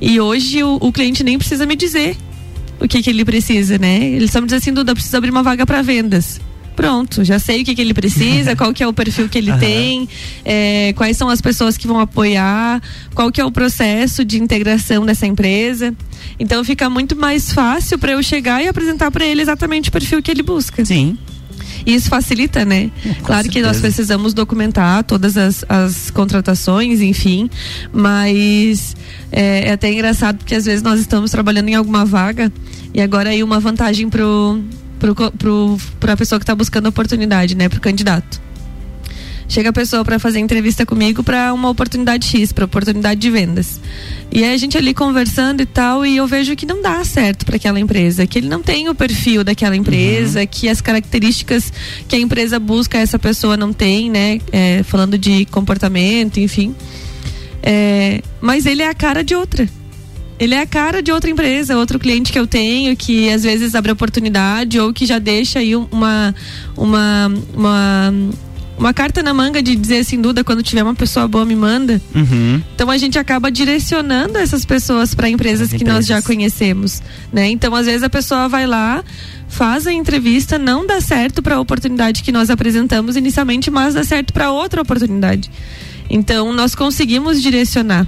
E 0.00 0.20
hoje 0.20 0.64
o, 0.64 0.78
o 0.80 0.92
cliente 0.92 1.22
nem 1.22 1.38
precisa 1.38 1.64
me 1.64 1.76
dizer 1.76 2.16
o 2.84 2.88
que, 2.88 3.02
que 3.02 3.10
ele 3.10 3.24
precisa, 3.24 3.78
né? 3.78 4.04
Eles 4.04 4.30
só 4.30 4.40
me 4.40 4.46
dizem 4.46 4.58
assim, 4.58 4.72
Duda, 4.72 4.94
precisa 4.94 5.18
abrir 5.18 5.30
uma 5.30 5.42
vaga 5.42 5.64
para 5.64 5.82
vendas 5.82 6.40
pronto, 6.74 7.24
já 7.24 7.38
sei 7.38 7.62
o 7.62 7.64
que, 7.64 7.74
que 7.74 7.80
ele 7.80 7.94
precisa, 7.94 8.54
qual 8.56 8.72
que 8.72 8.82
é 8.82 8.86
o 8.86 8.92
perfil 8.92 9.28
que 9.28 9.38
ele 9.38 9.52
uhum. 9.52 9.58
tem, 9.58 10.08
é, 10.44 10.92
quais 10.94 11.16
são 11.16 11.28
as 11.28 11.40
pessoas 11.40 11.76
que 11.76 11.86
vão 11.86 11.98
apoiar, 11.98 12.82
qual 13.14 13.30
que 13.30 13.40
é 13.40 13.44
o 13.44 13.50
processo 13.50 14.24
de 14.24 14.42
integração 14.42 15.06
dessa 15.06 15.26
empresa. 15.26 15.94
Então 16.38 16.64
fica 16.64 16.90
muito 16.90 17.16
mais 17.16 17.52
fácil 17.52 17.98
para 17.98 18.12
eu 18.12 18.22
chegar 18.22 18.62
e 18.62 18.68
apresentar 18.68 19.10
para 19.10 19.24
ele 19.24 19.40
exatamente 19.40 19.88
o 19.88 19.92
perfil 19.92 20.22
que 20.22 20.30
ele 20.30 20.42
busca. 20.42 20.84
Sim. 20.84 21.16
E 21.86 21.94
isso 21.94 22.08
facilita, 22.08 22.64
né? 22.64 22.90
Com 23.02 23.14
claro 23.24 23.42
certeza. 23.42 23.48
que 23.50 23.62
nós 23.62 23.80
precisamos 23.80 24.32
documentar 24.32 25.04
todas 25.04 25.36
as, 25.36 25.64
as 25.68 26.10
contratações, 26.10 27.00
enfim, 27.00 27.50
mas 27.92 28.96
é, 29.30 29.68
é, 29.68 29.72
até 29.72 29.92
engraçado 29.92 30.38
porque 30.38 30.54
às 30.54 30.64
vezes 30.64 30.82
nós 30.82 31.00
estamos 31.00 31.30
trabalhando 31.30 31.68
em 31.68 31.74
alguma 31.74 32.04
vaga 32.04 32.52
e 32.92 33.00
agora 33.00 33.30
aí 33.30 33.42
uma 33.42 33.60
vantagem 33.60 34.08
pro, 34.08 34.60
pro, 34.98 35.14
pro, 35.32 35.78
pra 36.00 36.16
pessoa 36.16 36.38
que 36.38 36.44
está 36.44 36.54
buscando 36.54 36.86
oportunidade, 36.86 37.54
né? 37.54 37.68
Pro 37.68 37.80
candidato. 37.80 38.40
Chega 39.48 39.70
a 39.70 39.72
pessoa 39.72 40.04
para 40.04 40.18
fazer 40.18 40.38
entrevista 40.38 40.86
comigo 40.86 41.22
para 41.22 41.52
uma 41.52 41.68
oportunidade 41.68 42.26
X, 42.26 42.52
para 42.52 42.64
oportunidade 42.64 43.20
de 43.20 43.30
vendas. 43.30 43.80
E 44.32 44.42
aí 44.42 44.54
a 44.54 44.56
gente 44.56 44.76
ali 44.76 44.94
conversando 44.94 45.60
e 45.60 45.66
tal, 45.66 46.04
e 46.04 46.16
eu 46.16 46.26
vejo 46.26 46.56
que 46.56 46.66
não 46.66 46.80
dá 46.82 47.04
certo 47.04 47.44
para 47.44 47.56
aquela 47.56 47.78
empresa, 47.78 48.26
que 48.26 48.38
ele 48.38 48.48
não 48.48 48.62
tem 48.62 48.88
o 48.88 48.94
perfil 48.94 49.44
daquela 49.44 49.76
empresa, 49.76 50.40
uhum. 50.40 50.46
que 50.50 50.68
as 50.68 50.80
características 50.80 51.72
que 52.08 52.16
a 52.16 52.18
empresa 52.18 52.58
busca 52.58 52.98
essa 52.98 53.18
pessoa 53.18 53.56
não 53.56 53.72
tem, 53.72 54.10
né? 54.10 54.40
É, 54.50 54.82
falando 54.82 55.18
de 55.18 55.44
comportamento, 55.46 56.40
enfim. 56.40 56.74
É, 57.62 58.22
mas 58.40 58.66
ele 58.66 58.82
é 58.82 58.88
a 58.88 58.94
cara 58.94 59.22
de 59.22 59.34
outra. 59.34 59.68
Ele 60.38 60.54
é 60.54 60.60
a 60.60 60.66
cara 60.66 61.00
de 61.00 61.12
outra 61.12 61.30
empresa, 61.30 61.76
outro 61.76 61.98
cliente 61.98 62.32
que 62.32 62.38
eu 62.38 62.46
tenho, 62.46 62.96
que 62.96 63.30
às 63.30 63.44
vezes 63.44 63.74
abre 63.74 63.92
oportunidade 63.92 64.80
ou 64.80 64.92
que 64.92 65.06
já 65.06 65.18
deixa 65.18 65.60
aí 65.60 65.76
uma, 65.76 66.34
uma, 66.76 67.32
uma 67.54 68.14
uma 68.76 68.92
carta 68.92 69.22
na 69.22 69.32
manga 69.32 69.62
de 69.62 69.76
dizer 69.76 69.98
assim, 69.98 70.20
Duda, 70.20 70.42
quando 70.42 70.62
tiver 70.62 70.82
uma 70.82 70.94
pessoa 70.94 71.28
boa, 71.28 71.44
me 71.44 71.54
manda. 71.54 72.00
Uhum. 72.14 72.62
Então 72.74 72.90
a 72.90 72.98
gente 72.98 73.18
acaba 73.18 73.50
direcionando 73.50 74.36
essas 74.38 74.64
pessoas 74.64 75.14
para 75.14 75.28
empresas 75.28 75.72
que 75.72 75.84
nós 75.84 76.06
já 76.06 76.20
conhecemos, 76.20 77.02
né? 77.32 77.48
Então 77.48 77.74
às 77.74 77.86
vezes 77.86 78.02
a 78.02 78.10
pessoa 78.10 78.48
vai 78.48 78.66
lá, 78.66 79.04
faz 79.48 79.86
a 79.86 79.92
entrevista, 79.92 80.58
não 80.58 80.86
dá 80.86 81.00
certo 81.00 81.42
para 81.42 81.56
a 81.56 81.60
oportunidade 81.60 82.22
que 82.22 82.32
nós 82.32 82.50
apresentamos 82.50 83.16
inicialmente, 83.16 83.70
mas 83.70 83.94
dá 83.94 84.02
certo 84.02 84.32
para 84.32 84.50
outra 84.50 84.82
oportunidade. 84.82 85.50
Então 86.10 86.52
nós 86.52 86.74
conseguimos 86.74 87.40
direcionar. 87.40 88.06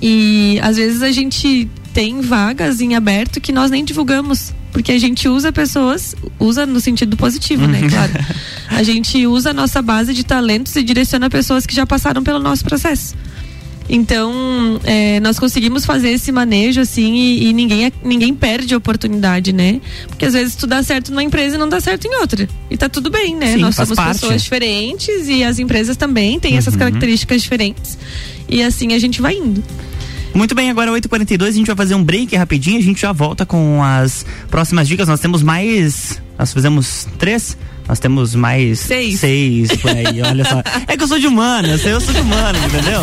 E 0.00 0.60
às 0.62 0.76
vezes 0.76 1.02
a 1.02 1.10
gente 1.10 1.68
tem 1.92 2.20
vagas 2.20 2.80
em 2.80 2.94
aberto 2.94 3.40
que 3.40 3.50
nós 3.50 3.70
nem 3.70 3.84
divulgamos 3.84 4.54
porque 4.78 4.92
a 4.92 4.98
gente 4.98 5.28
usa 5.28 5.50
pessoas, 5.50 6.14
usa 6.38 6.64
no 6.64 6.78
sentido 6.78 7.16
positivo, 7.16 7.66
né? 7.66 7.80
Uhum. 7.80 7.88
Claro. 7.90 8.12
A 8.68 8.84
gente 8.84 9.26
usa 9.26 9.50
a 9.50 9.52
nossa 9.52 9.82
base 9.82 10.14
de 10.14 10.22
talentos 10.22 10.76
e 10.76 10.84
direciona 10.84 11.28
pessoas 11.28 11.66
que 11.66 11.74
já 11.74 11.84
passaram 11.84 12.22
pelo 12.22 12.38
nosso 12.38 12.62
processo. 12.62 13.16
Então, 13.88 14.80
é, 14.84 15.18
nós 15.18 15.36
conseguimos 15.36 15.84
fazer 15.84 16.10
esse 16.10 16.30
manejo 16.30 16.80
assim 16.80 17.12
e, 17.16 17.48
e, 17.48 17.52
ninguém, 17.52 17.92
ninguém 18.04 18.32
perde 18.32 18.72
a 18.72 18.76
oportunidade, 18.76 19.52
né? 19.52 19.80
Porque 20.06 20.26
às 20.26 20.34
vezes 20.34 20.54
tu 20.54 20.64
dá 20.64 20.80
certo 20.80 21.10
numa 21.10 21.24
empresa 21.24 21.56
e 21.56 21.58
não 21.58 21.68
dá 21.68 21.80
certo 21.80 22.06
em 22.06 22.14
outra. 22.14 22.48
E 22.70 22.76
tá 22.76 22.88
tudo 22.88 23.10
bem, 23.10 23.34
né? 23.34 23.54
Sim, 23.54 23.58
nós 23.58 23.74
somos 23.74 23.96
parte. 23.96 24.20
pessoas 24.20 24.44
diferentes 24.44 25.26
e 25.26 25.42
as 25.42 25.58
empresas 25.58 25.96
também 25.96 26.38
têm 26.38 26.52
uhum. 26.52 26.58
essas 26.58 26.76
características 26.76 27.42
diferentes. 27.42 27.98
E 28.48 28.62
assim 28.62 28.92
a 28.92 28.98
gente 29.00 29.20
vai 29.20 29.34
indo. 29.34 29.60
Muito 30.34 30.54
bem, 30.54 30.70
agora 30.70 30.90
8h42, 30.92 31.46
a 31.46 31.50
gente 31.50 31.66
vai 31.66 31.76
fazer 31.76 31.94
um 31.94 32.02
break 32.04 32.36
rapidinho, 32.36 32.78
a 32.78 32.82
gente 32.82 33.00
já 33.00 33.12
volta 33.12 33.44
com 33.44 33.82
as 33.82 34.24
próximas 34.50 34.86
dicas. 34.86 35.08
Nós 35.08 35.20
temos 35.20 35.42
mais. 35.42 36.20
Nós 36.38 36.52
fizemos 36.52 37.06
três? 37.18 37.56
Nós 37.88 37.98
temos 37.98 38.34
mais 38.34 38.80
seis, 38.80 39.20
seis 39.20 39.74
por 39.76 39.90
aí, 39.90 40.20
olha 40.22 40.44
só. 40.44 40.62
É 40.86 40.94
que 40.96 41.02
eu 41.02 41.08
sou 41.08 41.18
de 41.18 41.26
humanas, 41.26 41.84
eu 41.86 41.98
sou 42.00 42.12
de 42.12 42.20
humanas, 42.20 42.62
entendeu? 42.62 43.00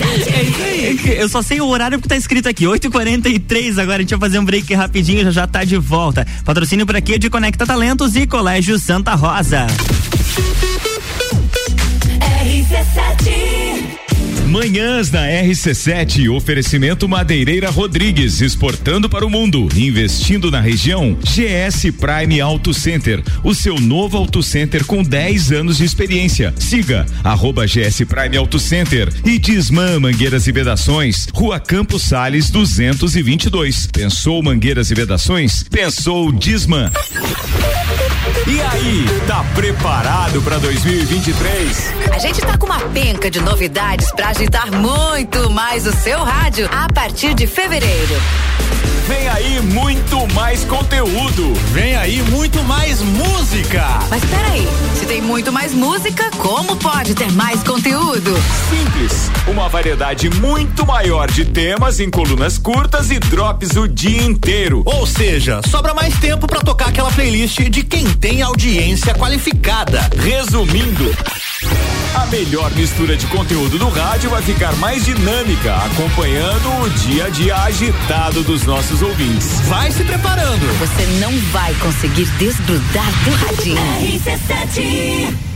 É 0.00 0.42
isso 0.42 0.62
aí. 0.62 1.18
Eu 1.18 1.28
só 1.28 1.42
sei 1.42 1.60
o 1.60 1.66
horário 1.66 2.00
que 2.00 2.08
tá 2.08 2.16
escrito 2.16 2.48
aqui, 2.48 2.64
8h43 2.64 3.78
agora, 3.78 3.98
a 3.98 4.00
gente 4.00 4.16
vai 4.16 4.20
fazer 4.20 4.38
um 4.38 4.44
break 4.44 4.72
rapidinho, 4.72 5.24
já 5.24 5.30
já 5.30 5.46
tá 5.46 5.64
de 5.64 5.76
volta. 5.76 6.26
Patrocínio 6.44 6.86
por 6.86 6.96
aqui 6.96 7.14
é 7.14 7.18
de 7.18 7.28
Conecta 7.28 7.66
Talentos 7.66 8.16
e 8.16 8.26
Colégio 8.26 8.78
Santa 8.78 9.14
Rosa. 9.14 9.66
RC7 12.42 14.01
Manhãs 14.52 15.10
na 15.10 15.22
RC7, 15.22 16.28
oferecimento 16.28 17.08
Madeireira 17.08 17.70
Rodrigues, 17.70 18.42
exportando 18.42 19.08
para 19.08 19.24
o 19.24 19.30
mundo, 19.30 19.66
investindo 19.74 20.50
na 20.50 20.60
região. 20.60 21.16
GS 21.24 21.90
Prime 21.98 22.38
Auto 22.38 22.74
Center, 22.74 23.22
o 23.42 23.54
seu 23.54 23.80
novo 23.80 24.18
auto 24.18 24.42
center 24.42 24.84
com 24.84 25.02
10 25.02 25.52
anos 25.52 25.78
de 25.78 25.86
experiência. 25.86 26.52
Siga 26.58 27.06
arroba 27.24 27.64
GS 27.64 28.04
Prime 28.06 28.36
Auto 28.36 28.58
Center 28.58 29.08
e 29.24 29.38
Disman 29.38 29.98
Mangueiras 29.98 30.46
e 30.46 30.52
Vedações, 30.52 31.28
Rua 31.32 31.58
Campos 31.58 32.02
Sales 32.02 32.50
222. 32.50 33.86
Pensou 33.86 34.42
Mangueiras 34.42 34.90
e 34.90 34.94
Vedações? 34.94 35.62
Pensou 35.62 36.30
Disman. 36.30 36.90
E 38.46 38.60
aí, 38.60 39.06
tá 39.26 39.44
preparado 39.54 40.40
para 40.42 40.58
2023? 40.58 41.92
A 42.12 42.18
gente 42.18 42.40
tá 42.40 42.56
com 42.56 42.66
uma 42.66 42.78
penca 42.78 43.28
de 43.28 43.40
novidades 43.40 44.12
pra 44.12 44.28
agitar 44.28 44.70
muito 44.70 45.50
mais 45.50 45.86
o 45.86 45.92
seu 45.92 46.22
rádio 46.22 46.68
a 46.72 46.92
partir 46.92 47.34
de 47.34 47.48
fevereiro. 47.48 48.14
Vem 49.08 49.28
aí 49.28 49.60
muito 49.60 50.32
mais 50.34 50.64
conteúdo. 50.64 51.52
Vem 51.72 51.96
aí 51.96 52.22
muito 52.30 52.62
mais 52.62 53.02
música. 53.02 53.31
Mas 54.10 54.22
peraí, 54.26 54.68
se 54.98 55.06
tem 55.06 55.22
muito 55.22 55.50
mais 55.50 55.72
música, 55.72 56.30
como 56.32 56.76
pode 56.76 57.14
ter 57.14 57.32
mais 57.32 57.62
conteúdo? 57.62 58.34
Simples, 58.68 59.30
uma 59.48 59.66
variedade 59.66 60.28
muito 60.28 60.84
maior 60.84 61.30
de 61.30 61.46
temas 61.46 61.98
em 61.98 62.10
colunas 62.10 62.58
curtas 62.58 63.10
e 63.10 63.18
drops 63.18 63.74
o 63.76 63.88
dia 63.88 64.24
inteiro. 64.24 64.82
Ou 64.84 65.06
seja, 65.06 65.62
sobra 65.70 65.94
mais 65.94 66.14
tempo 66.18 66.46
para 66.46 66.60
tocar 66.60 66.88
aquela 66.88 67.10
playlist 67.10 67.60
de 67.70 67.82
quem 67.82 68.04
tem 68.12 68.42
audiência 68.42 69.14
qualificada. 69.14 70.06
Resumindo, 70.18 71.10
a 72.14 72.26
melhor 72.26 72.70
mistura 72.72 73.16
de 73.16 73.26
conteúdo 73.26 73.78
do 73.78 73.88
rádio 73.88 74.30
vai 74.30 74.42
ficar 74.42 74.72
mais 74.76 75.04
dinâmica, 75.04 75.74
acompanhando 75.76 76.82
o 76.82 76.90
dia 76.90 77.26
a 77.26 77.28
dia 77.28 77.56
agitado 77.56 78.42
dos 78.42 78.64
nossos 78.64 79.02
ouvintes. 79.02 79.60
Vai 79.68 79.90
se 79.90 80.04
preparando. 80.04 80.78
Você 80.78 81.06
não 81.20 81.32
vai 81.52 81.74
conseguir 81.74 82.26
desgrudar 82.38 83.10
do 83.24 83.30
radinho. 83.30 83.76
RC7 84.00 85.52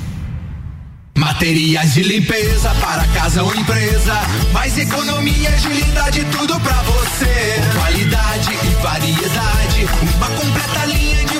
Materiais 1.16 1.94
de 1.94 2.02
limpeza 2.02 2.70
para 2.74 3.04
casa 3.08 3.42
ou 3.42 3.54
empresa. 3.54 4.14
Mais 4.52 4.76
economia, 4.76 5.48
agilidade, 5.48 6.24
tudo 6.30 6.60
pra 6.60 6.82
você. 6.82 7.60
Qualidade 7.74 8.52
e 8.52 8.82
variedade. 8.82 9.88
Uma 10.16 10.28
completa 10.28 10.84
linha 10.84 11.24
de 11.24 11.35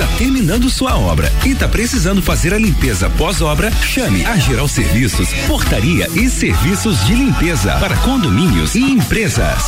Está 0.00 0.16
terminando 0.16 0.70
sua 0.70 0.96
obra 0.96 1.30
e 1.44 1.50
está 1.50 1.68
precisando 1.68 2.22
fazer 2.22 2.54
a 2.54 2.58
limpeza 2.58 3.10
pós-obra? 3.10 3.70
Chame 3.82 4.24
a 4.24 4.34
Geral 4.34 4.66
Serviços, 4.66 5.28
Portaria 5.46 6.08
e 6.14 6.30
Serviços 6.30 7.04
de 7.04 7.14
Limpeza 7.14 7.76
para 7.78 7.94
condomínios 7.98 8.74
e 8.74 8.80
empresas. 8.80 9.62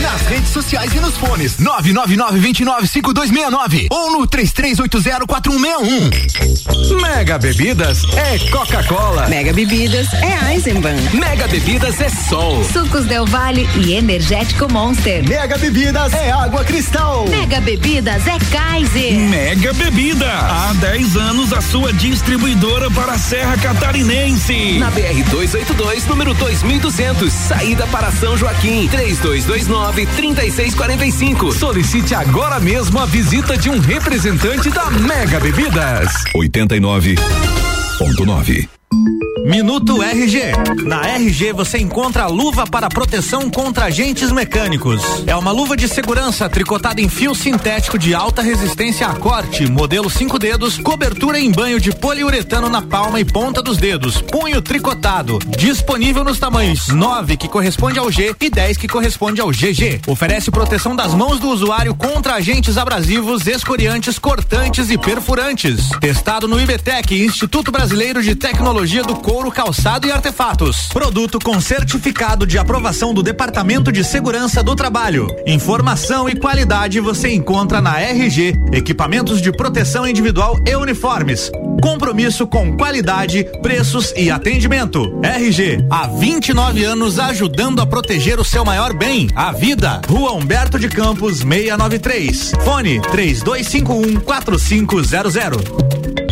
Nas 0.00 0.22
redes 0.22 0.48
sociais 0.50 0.92
e 0.94 1.00
nos 1.00 1.16
fones. 1.16 1.56
999-295269 1.56 3.88
ou 3.90 4.12
no 4.12 4.26
33804161. 4.26 7.00
Mega 7.00 7.38
Bebidas 7.38 8.02
é 8.14 8.38
Coca-Cola. 8.50 9.26
Mega 9.28 9.52
Bebidas 9.52 10.12
é 10.14 10.52
Eisenbahn. 10.52 10.96
Mega 11.14 11.46
Bebidas 11.48 12.00
é 12.00 12.08
Sol. 12.08 12.62
Sucos 12.64 13.06
Del 13.06 13.24
Vale 13.24 13.68
e 13.76 13.94
Energético 13.94 14.70
Monster. 14.70 15.26
Mega 15.26 15.56
Bebidas 15.56 16.12
é 16.12 16.30
Água 16.30 16.62
Cristal. 16.64 17.26
Mega 17.28 17.60
Bebidas 17.60 18.26
é 18.26 18.38
Kaiser. 18.50 19.14
Mega 19.14 19.72
Bebida. 19.72 20.30
Há 20.30 20.74
10 20.74 21.16
anos 21.16 21.52
a 21.52 21.60
sua 21.62 21.92
distribuidora 21.92 22.90
para 22.90 23.12
a 23.12 23.18
Serra 23.18 23.56
Catarinense. 23.56 24.78
Na 24.78 24.90
BR 24.90 25.22
282, 25.30 26.04
número 26.06 26.34
2200, 26.34 27.32
saída 27.32 27.86
para 27.86 28.10
São 28.12 28.36
Joaquim. 28.36 28.88
3229 28.88 29.85
3645. 29.92 31.52
Solicite 31.52 32.14
agora 32.14 32.58
mesmo 32.58 32.98
a 32.98 33.06
visita 33.06 33.56
de 33.56 33.70
um 33.70 33.78
representante 33.78 34.70
da 34.70 34.90
Mega 34.90 35.38
Bebidas. 35.38 36.12
89.9 36.34 39.25
Minuto 39.46 40.02
RG. 40.02 40.40
Na 40.86 41.02
RG 41.06 41.52
você 41.52 41.78
encontra 41.78 42.24
a 42.24 42.26
luva 42.26 42.66
para 42.66 42.88
proteção 42.88 43.48
contra 43.48 43.84
agentes 43.84 44.32
mecânicos. 44.32 45.00
É 45.24 45.36
uma 45.36 45.52
luva 45.52 45.76
de 45.76 45.86
segurança 45.86 46.48
tricotada 46.48 47.00
em 47.00 47.08
fio 47.08 47.32
sintético 47.32 47.96
de 47.96 48.12
alta 48.12 48.42
resistência 48.42 49.06
a 49.06 49.14
corte, 49.14 49.70
modelo 49.70 50.10
5 50.10 50.36
dedos, 50.36 50.78
cobertura 50.78 51.38
em 51.38 51.52
banho 51.52 51.78
de 51.78 51.92
poliuretano 51.92 52.68
na 52.68 52.82
palma 52.82 53.20
e 53.20 53.24
ponta 53.24 53.62
dos 53.62 53.78
dedos, 53.78 54.20
punho 54.20 54.60
tricotado. 54.60 55.38
Disponível 55.56 56.24
nos 56.24 56.40
tamanhos 56.40 56.88
9, 56.88 57.36
que 57.36 57.46
corresponde 57.46 58.00
ao 58.00 58.10
G, 58.10 58.34
e 58.40 58.50
10, 58.50 58.76
que 58.76 58.88
corresponde 58.88 59.40
ao 59.40 59.50
GG. 59.50 60.00
Oferece 60.08 60.50
proteção 60.50 60.96
das 60.96 61.14
mãos 61.14 61.38
do 61.38 61.50
usuário 61.50 61.94
contra 61.94 62.34
agentes 62.34 62.76
abrasivos, 62.76 63.46
escoriantes, 63.46 64.18
cortantes 64.18 64.90
e 64.90 64.98
perfurantes. 64.98 65.88
Testado 66.00 66.48
no 66.48 66.60
IBTEC, 66.60 67.24
Instituto 67.24 67.70
Brasileiro 67.70 68.20
de 68.20 68.34
Tecnologia 68.34 69.04
do 69.04 69.14
Couro 69.14 69.35
couro, 69.36 69.52
calçado 69.52 70.06
e 70.06 70.10
artefatos. 70.10 70.88
Produto 70.88 71.38
com 71.38 71.60
certificado 71.60 72.46
de 72.46 72.56
aprovação 72.56 73.12
do 73.12 73.22
Departamento 73.22 73.92
de 73.92 74.02
Segurança 74.02 74.62
do 74.62 74.74
Trabalho. 74.74 75.26
Informação 75.46 76.26
e 76.26 76.34
qualidade 76.34 77.00
você 77.00 77.34
encontra 77.34 77.78
na 77.78 78.00
RG, 78.00 78.54
equipamentos 78.72 79.42
de 79.42 79.52
proteção 79.52 80.08
individual 80.08 80.58
e 80.66 80.74
uniformes. 80.74 81.50
Compromisso 81.82 82.46
com 82.46 82.78
qualidade, 82.78 83.44
preços 83.60 84.10
e 84.16 84.30
atendimento. 84.30 85.20
RG, 85.22 85.84
há 85.90 86.06
29 86.06 86.84
anos 86.84 87.18
ajudando 87.18 87.82
a 87.82 87.86
proteger 87.86 88.40
o 88.40 88.44
seu 88.44 88.64
maior 88.64 88.94
bem, 88.94 89.28
a 89.36 89.52
vida. 89.52 90.00
Rua 90.08 90.32
Humberto 90.32 90.78
de 90.78 90.88
Campos, 90.88 91.40
693. 91.40 92.52
Fone 92.64 93.02
3251 93.02 94.20
4500. 94.20 96.25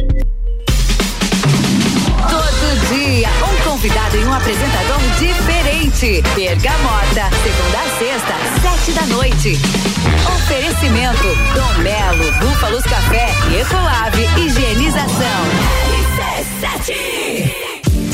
Convidado 4.15 4.29
um 4.29 4.33
apresentador 4.33 5.01
diferente. 5.19 6.23
Bergamota, 6.35 7.31
segunda 7.43 7.79
a 7.79 7.99
sexta, 7.99 8.35
sete 8.61 8.93
da 8.93 9.07
noite. 9.07 9.59
Oferecimento, 10.37 11.27
Dom 11.55 11.83
Melo, 11.83 12.33
Búfalos 12.41 12.85
Café 12.85 13.29
e 13.51 13.61
Ecolave 13.61 14.25
Higienização. 14.39 15.11
RC7. 16.17 17.64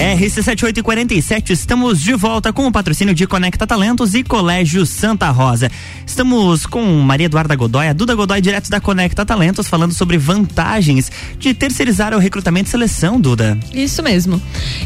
RC7847, 0.00 1.50
estamos 1.50 2.00
de 2.00 2.14
volta 2.14 2.54
com 2.54 2.66
o 2.66 2.72
patrocínio 2.72 3.14
de 3.14 3.26
Conecta 3.26 3.66
Talentos 3.66 4.14
e 4.14 4.24
Colégio 4.24 4.86
Santa 4.86 5.28
Rosa. 5.28 5.70
Estamos 6.06 6.64
com 6.64 6.82
Maria 7.00 7.26
Eduarda 7.26 7.54
Godoy, 7.54 7.86
a 7.86 7.92
Duda 7.92 8.14
Godoy, 8.14 8.40
direto 8.40 8.70
da 8.70 8.80
Conecta 8.80 9.26
Talentos, 9.26 9.68
falando 9.68 9.92
sobre 9.92 10.16
vantagens 10.16 11.12
de 11.38 11.52
terceirizar 11.52 12.14
o 12.14 12.18
recrutamento 12.18 12.68
e 12.68 12.70
seleção, 12.70 13.20
Duda. 13.20 13.58
Isso 13.74 14.02
mesmo. 14.02 14.40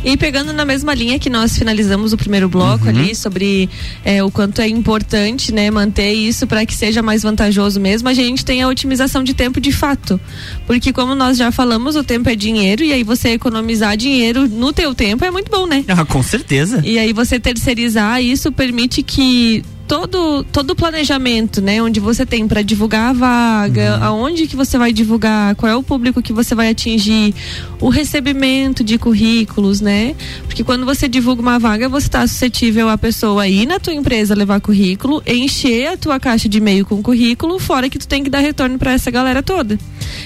E 0.05 0.17
pegando 0.17 0.53
na 0.53 0.65
mesma 0.65 0.93
linha 0.93 1.17
que 1.17 1.31
nós 1.31 1.57
finalizamos 1.57 2.13
o 2.13 2.17
primeiro 2.17 2.49
bloco 2.49 2.83
uhum. 2.83 2.91
ali, 2.91 3.15
sobre 3.15 3.71
é, 4.05 4.21
o 4.25 4.33
quanto 4.33 4.61
é 4.61 4.69
importante 4.69 5.53
né, 5.53 5.71
manter 5.71 6.13
isso 6.13 6.45
para 6.45 6.67
que 6.67 6.75
seja 6.75 7.03
mais 7.03 7.23
vantajoso 7.23 7.79
mesmo, 7.79 8.09
a 8.09 8.15
gente 8.15 8.45
tem 8.45 8.63
a 8.63 8.69
otimização 8.69 9.23
de 9.23 9.33
tempo 9.33 9.61
de 9.61 9.71
fato. 9.71 10.21
Porque 10.67 10.93
como 10.93 11.15
nós 11.15 11.37
já 11.37 11.53
falamos, 11.53 11.95
o 11.95 12.03
tempo 12.03 12.29
é 12.29 12.35
dinheiro 12.35 12.83
e 12.83 12.93
aí 12.93 13.05
você 13.05 13.29
economizar 13.29 13.97
dinheiro 13.97 14.49
no 14.49 14.73
teu 14.73 14.93
tempo 14.93 15.04
tempo 15.05 15.23
é 15.23 15.31
muito 15.31 15.51
bom, 15.51 15.67
né? 15.67 15.85
Ah, 15.87 16.03
com 16.03 16.23
certeza. 16.23 16.81
E 16.83 16.99
aí 16.99 17.13
você 17.13 17.39
terceirizar 17.39 18.23
isso 18.23 18.51
permite 18.51 19.03
que 19.03 19.63
todo 19.87 20.43
todo 20.45 20.71
o 20.71 20.75
planejamento, 20.75 21.61
né, 21.61 21.83
onde 21.83 22.01
você 22.01 22.25
tem 22.25 22.49
para 22.49 22.63
divulgar 22.63 23.11
a 23.11 23.13
vaga, 23.13 23.99
uhum. 23.99 24.05
aonde 24.05 24.47
que 24.47 24.57
você 24.57 24.79
vai 24.79 24.95
divulgar, 24.95 25.55
qual 25.57 25.71
é 25.71 25.77
o 25.77 25.83
público 25.83 26.23
que 26.23 26.33
você 26.33 26.55
vai 26.55 26.71
atingir, 26.71 27.35
o 27.83 27.91
recebimento 27.91 28.83
de 28.83 28.97
currículos, 28.97 29.83
né? 29.83 30.15
Porque 30.47 30.65
quando 30.65 30.87
você 30.87 31.07
divulga 31.07 31.43
uma 31.43 31.59
vaga, 31.59 31.87
você 31.87 32.07
está 32.07 32.27
suscetível 32.27 32.89
a 32.89 32.97
pessoa 32.97 33.47
ir 33.47 33.67
na 33.67 33.79
tua 33.79 33.93
empresa 33.93 34.35
levar 34.35 34.59
currículo, 34.59 35.23
encher 35.27 35.89
a 35.89 35.97
tua 35.99 36.19
caixa 36.19 36.49
de 36.49 36.57
e-mail 36.57 36.87
com 36.87 37.03
currículo, 37.03 37.59
fora 37.59 37.91
que 37.91 37.99
tu 37.99 38.09
tem 38.09 38.25
que 38.25 38.31
dar 38.31 38.39
retorno 38.39 38.79
para 38.79 38.93
essa 38.93 39.11
galera 39.11 39.43
toda. 39.43 39.79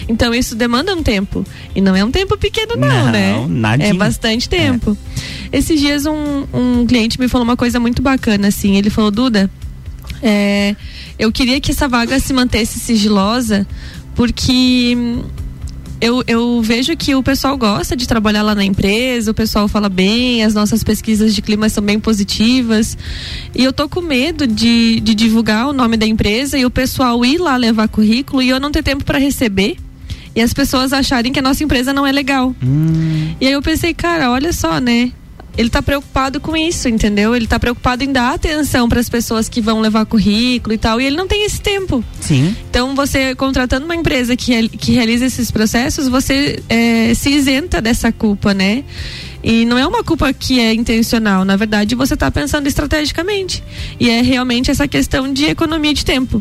Então 0.09 0.35
isso 0.35 0.55
demanda 0.55 0.95
um 0.95 1.03
tempo 1.03 1.45
e 1.75 1.81
não 1.81 1.95
é 1.95 2.05
um 2.05 2.11
tempo 2.11 2.37
pequeno 2.37 2.77
não, 2.77 2.89
não 2.89 3.13
né? 3.13 3.47
Nadinha. 3.49 3.91
É 3.91 3.93
bastante 3.95 4.49
tempo. 4.49 4.97
É. 5.53 5.59
Esses 5.59 5.81
dias 5.81 6.07
um, 6.07 6.47
um 6.53 6.87
cliente 6.87 7.19
me 7.19 7.29
falou 7.29 7.45
uma 7.45 7.57
coisa 7.57 7.79
muito 7.81 8.03
bacana 8.03 8.49
assim, 8.49 8.77
ele 8.77 8.91
falou 8.91 9.11
Duda 9.11 9.51
é, 10.23 10.75
eu 11.19 11.31
queria 11.31 11.61
que 11.61 11.71
essa 11.71 11.89
vaga 11.89 12.19
se 12.19 12.33
mantesse 12.33 12.79
sigilosa, 12.79 13.67
porque 14.15 14.97
eu, 16.00 16.23
eu 16.26 16.62
vejo 16.62 16.97
que 16.97 17.14
o 17.14 17.23
pessoal 17.23 17.57
gosta 17.57 17.97
de 17.97 18.07
trabalhar 18.07 18.43
lá 18.43 18.55
na 18.55 18.64
empresa, 18.64 19.31
o 19.31 19.35
pessoal 19.35 19.66
fala 19.66 19.88
bem, 19.88 20.44
as 20.44 20.55
nossas 20.55 20.85
pesquisas 20.85 21.35
de 21.35 21.42
clima 21.42 21.68
são 21.68 21.83
bem 21.83 21.99
positivas. 21.99 22.96
E 23.55 23.64
eu 23.64 23.73
tô 23.73 23.88
com 23.88 24.01
medo 24.01 24.46
de, 24.46 25.01
de 25.01 25.14
divulgar 25.14 25.68
o 25.68 25.73
nome 25.73 25.96
da 25.96 26.07
empresa 26.07 26.57
e 26.57 26.64
o 26.64 26.70
pessoal 26.70 27.25
ir 27.25 27.38
lá 27.38 27.57
levar 27.57 27.88
currículo 27.88 28.42
e 28.42 28.49
eu 28.49 28.61
não 28.61 28.70
ter 28.70 28.83
tempo 28.83 29.05
para 29.05 29.18
receber. 29.18 29.77
E 30.37 30.40
as 30.40 30.53
pessoas 30.53 30.92
acharem 30.92 31.33
que 31.33 31.38
a 31.40 31.42
nossa 31.42 31.64
empresa 31.64 31.92
não 31.92 32.07
é 32.07 32.12
legal. 32.12 32.55
Hum. 32.62 33.35
E 33.40 33.46
aí 33.46 33.53
eu 33.53 33.62
pensei, 33.62 33.92
cara, 33.92 34.31
olha 34.31 34.53
só, 34.53 34.79
né? 34.79 35.11
Ele 35.59 35.66
está 35.66 35.83
preocupado 35.83 36.40
com 36.40 36.57
isso, 36.57 36.88
entendeu? 36.88 37.35
Ele 37.35 37.44
está 37.44 37.59
preocupado 37.59 38.05
em 38.05 38.12
dar 38.12 38.33
atenção 38.33 38.88
para 38.88 39.01
as 39.01 39.09
pessoas 39.09 39.49
que 39.49 39.61
vão 39.61 39.81
levar 39.81 40.07
currículo 40.07 40.73
e 40.73 40.79
tal, 40.79 41.01
e 41.01 41.05
ele 41.05 41.16
não 41.16 41.27
tem 41.27 41.44
esse 41.44 41.61
tempo. 41.61 42.03
Sim. 42.21 42.57
Então, 42.71 42.94
você 42.94 43.35
contratando 43.35 43.85
uma 43.85 43.97
empresa 43.97 44.37
que, 44.37 44.68
que 44.68 44.92
realiza 44.92 45.27
esses 45.27 45.51
processos, 45.51 46.07
você 46.07 46.62
é, 46.68 47.12
se 47.12 47.31
isenta 47.31 47.83
dessa 47.83 48.12
culpa, 48.12 48.55
né? 48.55 48.85
E 49.42 49.64
não 49.64 49.77
é 49.77 49.85
uma 49.85 50.05
culpa 50.05 50.33
que 50.33 50.61
é 50.61 50.73
intencional, 50.73 51.44
na 51.44 51.57
verdade, 51.57 51.97
você 51.97 52.14
está 52.14 52.31
pensando 52.31 52.68
estrategicamente. 52.68 53.62
E 53.99 54.09
é 54.11 54.23
realmente 54.23 54.71
essa 54.71 54.87
questão 54.87 55.33
de 55.33 55.47
economia 55.47 55.92
de 55.92 56.05
tempo. 56.05 56.40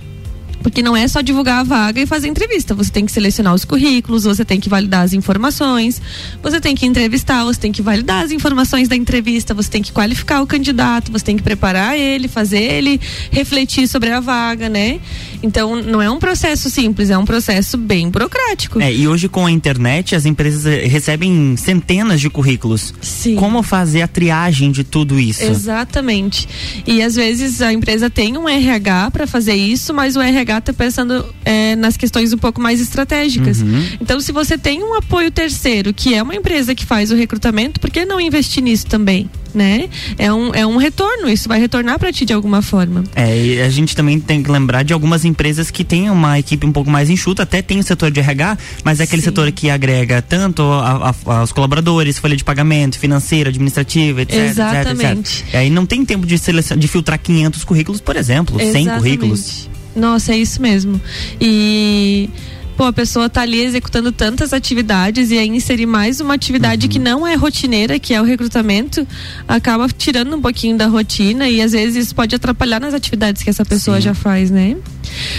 Porque 0.62 0.82
não 0.82 0.96
é 0.96 1.08
só 1.08 1.22
divulgar 1.22 1.60
a 1.60 1.64
vaga 1.64 2.02
e 2.02 2.06
fazer 2.06 2.28
entrevista. 2.28 2.74
Você 2.74 2.92
tem 2.92 3.06
que 3.06 3.12
selecionar 3.12 3.54
os 3.54 3.64
currículos, 3.64 4.24
você 4.24 4.44
tem 4.44 4.60
que 4.60 4.70
validar 4.70 5.04
as 5.04 5.14
informações, 5.14 6.02
você 6.42 6.60
tem 6.60 6.76
que 6.76 6.86
entrevistar, 6.86 7.44
você 7.44 7.60
tem 7.60 7.72
que 7.72 7.82
validar 7.82 8.24
as 8.24 8.32
informações 8.32 8.88
da 8.88 8.96
entrevista, 8.96 9.54
você 9.54 9.70
tem 9.70 9.82
que 9.82 9.92
qualificar 9.92 10.42
o 10.42 10.48
candidato, 10.48 11.12
você 11.12 11.24
tem 11.24 11.38
que 11.38 11.44
preparar 11.44 11.98
ele, 11.98 12.28
fazer 12.28 12.62
ele 12.62 13.00
refletir 13.32 13.88
sobre 13.88 14.10
a 14.10 14.20
vaga, 14.20 14.68
né? 14.70 15.00
Então, 15.44 15.76
não 15.82 16.02
é 16.02 16.10
um 16.10 16.20
processo 16.20 16.70
simples, 16.70 17.10
é 17.10 17.18
um 17.18 17.26
processo 17.26 17.78
bem 17.78 18.10
burocrático. 18.10 18.82
É, 18.82 18.94
e 18.94 19.08
hoje 19.08 19.30
com 19.30 19.46
a 19.46 19.52
internet, 19.52 20.16
as 20.16 20.26
empresas 20.26 20.64
recebem 20.84 21.56
centenas 21.56 22.20
de 22.20 22.30
currículos. 22.30 22.94
Sim. 23.02 23.36
Como 23.36 23.62
fazer 23.62 24.02
a 24.02 24.08
triagem 24.08 24.72
de 24.72 24.84
tudo 24.84 25.20
isso? 25.20 25.44
Exatamente. 25.44 26.48
E 26.86 27.02
às 27.02 27.16
vezes 27.16 27.62
a 27.62 27.72
empresa 27.72 28.10
tem 28.10 28.38
um 28.38 28.50
RH 28.50 29.12
para 29.12 29.28
fazer 29.28 29.56
isso, 29.56 29.94
mas 29.94 30.16
o 30.16 30.22
RH 30.22 30.47
está 30.56 30.74
pensando 30.74 31.26
é, 31.44 31.76
nas 31.76 31.98
questões 31.98 32.34
um 32.34 32.38
pouco 32.38 32.62
mais 32.62 32.80
estratégicas. 32.80 33.62
Uhum. 33.62 33.86
Então, 34.00 34.20
se 34.20 34.32
você 34.32 34.58
tem 34.58 34.84
um 34.84 34.96
apoio 34.96 35.30
terceiro, 35.30 35.94
que 35.94 36.14
é 36.14 36.24
uma 36.24 36.36
empresa 36.36 36.74
que 36.74 36.86
faz 36.86 37.12
o 37.12 37.16
recrutamento, 37.16 37.80
por 37.80 37.90
que 37.90 38.06
não 38.06 38.20
investir 38.20 38.64
nisso 38.64 38.86
também? 38.88 39.30
Né? 39.54 39.90
É 40.20 40.32
um, 40.32 40.54
é 40.54 40.68
um 40.68 40.78
retorno, 40.78 41.28
isso 41.30 41.48
vai 41.50 41.60
retornar 41.60 41.98
para 41.98 42.12
ti 42.12 42.26
de 42.26 42.34
alguma 42.34 42.62
forma. 42.62 43.04
É, 43.16 43.36
e 43.36 43.62
a 43.62 43.70
gente 43.70 43.96
também 43.96 44.20
tem 44.20 44.44
que 44.44 44.52
lembrar 44.52 44.84
de 44.84 44.94
algumas 44.94 45.26
empresas 45.26 45.72
que 45.72 45.84
têm 45.84 46.12
uma 46.12 46.38
equipe 46.38 46.66
um 46.66 46.72
pouco 46.72 46.92
mais 46.92 47.10
enxuta, 47.10 47.42
até 47.44 47.62
tem 47.62 47.80
o 47.80 47.84
setor 47.84 48.12
de 48.12 48.20
RH, 48.20 48.58
mas 48.84 49.00
é 49.00 49.04
aquele 49.04 49.22
Sim. 49.22 49.30
setor 49.30 49.52
que 49.52 49.70
agrega 49.70 50.22
tanto 50.22 50.62
a, 50.62 51.16
a, 51.26 51.40
aos 51.40 51.52
colaboradores, 51.52 52.20
folha 52.20 52.36
de 52.36 52.44
pagamento, 52.44 53.00
financeira, 53.00 53.50
administrativa, 53.50 54.22
etc. 54.22 54.36
Exatamente. 54.36 55.20
Etc, 55.20 55.40
etc. 55.40 55.54
E 55.54 55.58
aí 55.58 55.70
não 55.72 55.86
tem 55.86 56.06
tempo 56.06 56.28
de, 56.28 56.38
seleção, 56.38 56.78
de 56.78 56.88
filtrar 56.88 57.18
500 57.18 57.64
currículos, 57.64 58.02
por 58.02 58.16
exemplo, 58.16 58.62
Exatamente. 58.62 58.90
100 58.90 58.98
currículos. 58.98 59.70
Nossa, 59.98 60.34
é 60.34 60.38
isso 60.38 60.62
mesmo. 60.62 61.02
E 61.42 62.30
pô, 62.78 62.84
a 62.84 62.94
pessoa 62.94 63.28
tá 63.28 63.42
ali 63.42 63.60
executando 63.60 64.12
tantas 64.12 64.54
atividades 64.54 65.32
e 65.32 65.38
aí 65.38 65.48
inserir 65.48 65.88
mais 65.88 66.22
uma 66.22 66.36
atividade 66.36 66.86
uhum. 66.86 66.92
que 66.92 67.00
não 67.00 67.26
é 67.28 67.34
rotineira, 67.34 67.98
que 67.98 68.14
é 68.14 68.22
o 68.22 68.24
recrutamento, 68.24 69.06
acaba 69.48 69.90
tirando 69.90 70.36
um 70.36 70.42
pouquinho 70.42 70.78
da 70.78 70.86
rotina 70.86 71.50
e 71.50 71.60
às 71.60 71.72
vezes 71.72 72.06
isso 72.06 72.16
pode 72.16 72.36
atrapalhar 72.36 72.80
nas 72.80 72.94
atividades 72.94 73.42
que 73.42 73.50
essa 73.50 73.66
pessoa 73.66 73.98
Sim. 73.98 74.04
já 74.04 74.14
faz, 74.14 74.52
né? 74.52 74.78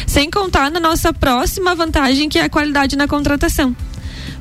Sem 0.06 0.28
contar 0.28 0.70
na 0.70 0.80
nossa 0.80 1.12
próxima 1.12 1.74
vantagem, 1.76 2.28
que 2.28 2.38
é 2.38 2.44
a 2.44 2.48
qualidade 2.48 2.96
na 2.96 3.06
contratação. 3.06 3.74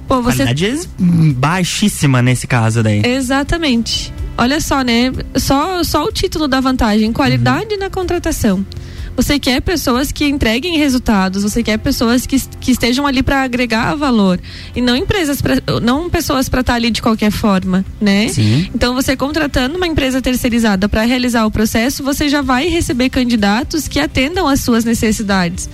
Pô, 0.08 0.22
você... 0.22 0.38
Qualidade 0.38 0.90
baixíssima 1.36 2.22
nesse 2.24 2.48
caso 2.48 2.82
daí. 2.82 3.04
Exatamente. 3.06 4.12
Olha 4.38 4.60
só, 4.60 4.82
né? 4.82 5.12
Só, 5.36 5.84
só 5.84 6.04
o 6.04 6.12
título 6.12 6.48
da 6.48 6.60
vantagem, 6.60 7.14
qualidade 7.14 7.76
uhum. 7.76 7.80
na 7.80 7.90
contratação. 7.92 8.66
Você 9.18 9.40
quer 9.40 9.62
pessoas 9.62 10.12
que 10.12 10.26
entreguem 10.26 10.78
resultados, 10.78 11.42
você 11.42 11.64
quer 11.64 11.80
pessoas 11.80 12.28
que, 12.28 12.40
que 12.60 12.72
estejam 12.72 13.08
ali 13.08 13.24
para 13.24 13.42
agregar 13.42 13.96
valor 13.96 14.40
e 14.76 14.80
não 14.80 14.96
empresas 14.96 15.42
pra, 15.42 15.56
não 15.82 16.08
pessoas 16.08 16.48
para 16.48 16.62
estar 16.62 16.74
tá 16.74 16.78
ali 16.78 16.92
de 16.92 17.02
qualquer 17.02 17.32
forma, 17.32 17.84
né? 18.00 18.30
Sim. 18.30 18.70
Então 18.76 18.94
você 18.94 19.18
contratando 19.18 19.76
uma 19.76 19.88
empresa 19.88 20.22
terceirizada 20.22 20.88
para 20.88 21.02
realizar 21.02 21.48
o 21.48 21.52
processo, 21.52 22.04
você 22.04 22.30
já 22.30 22.44
vai 22.44 22.68
receber 22.68 23.10
candidatos 23.10 23.88
que 23.88 24.00
atendam 24.00 24.48
às 24.48 24.60
suas 24.60 24.86
necessidades. 24.86 25.68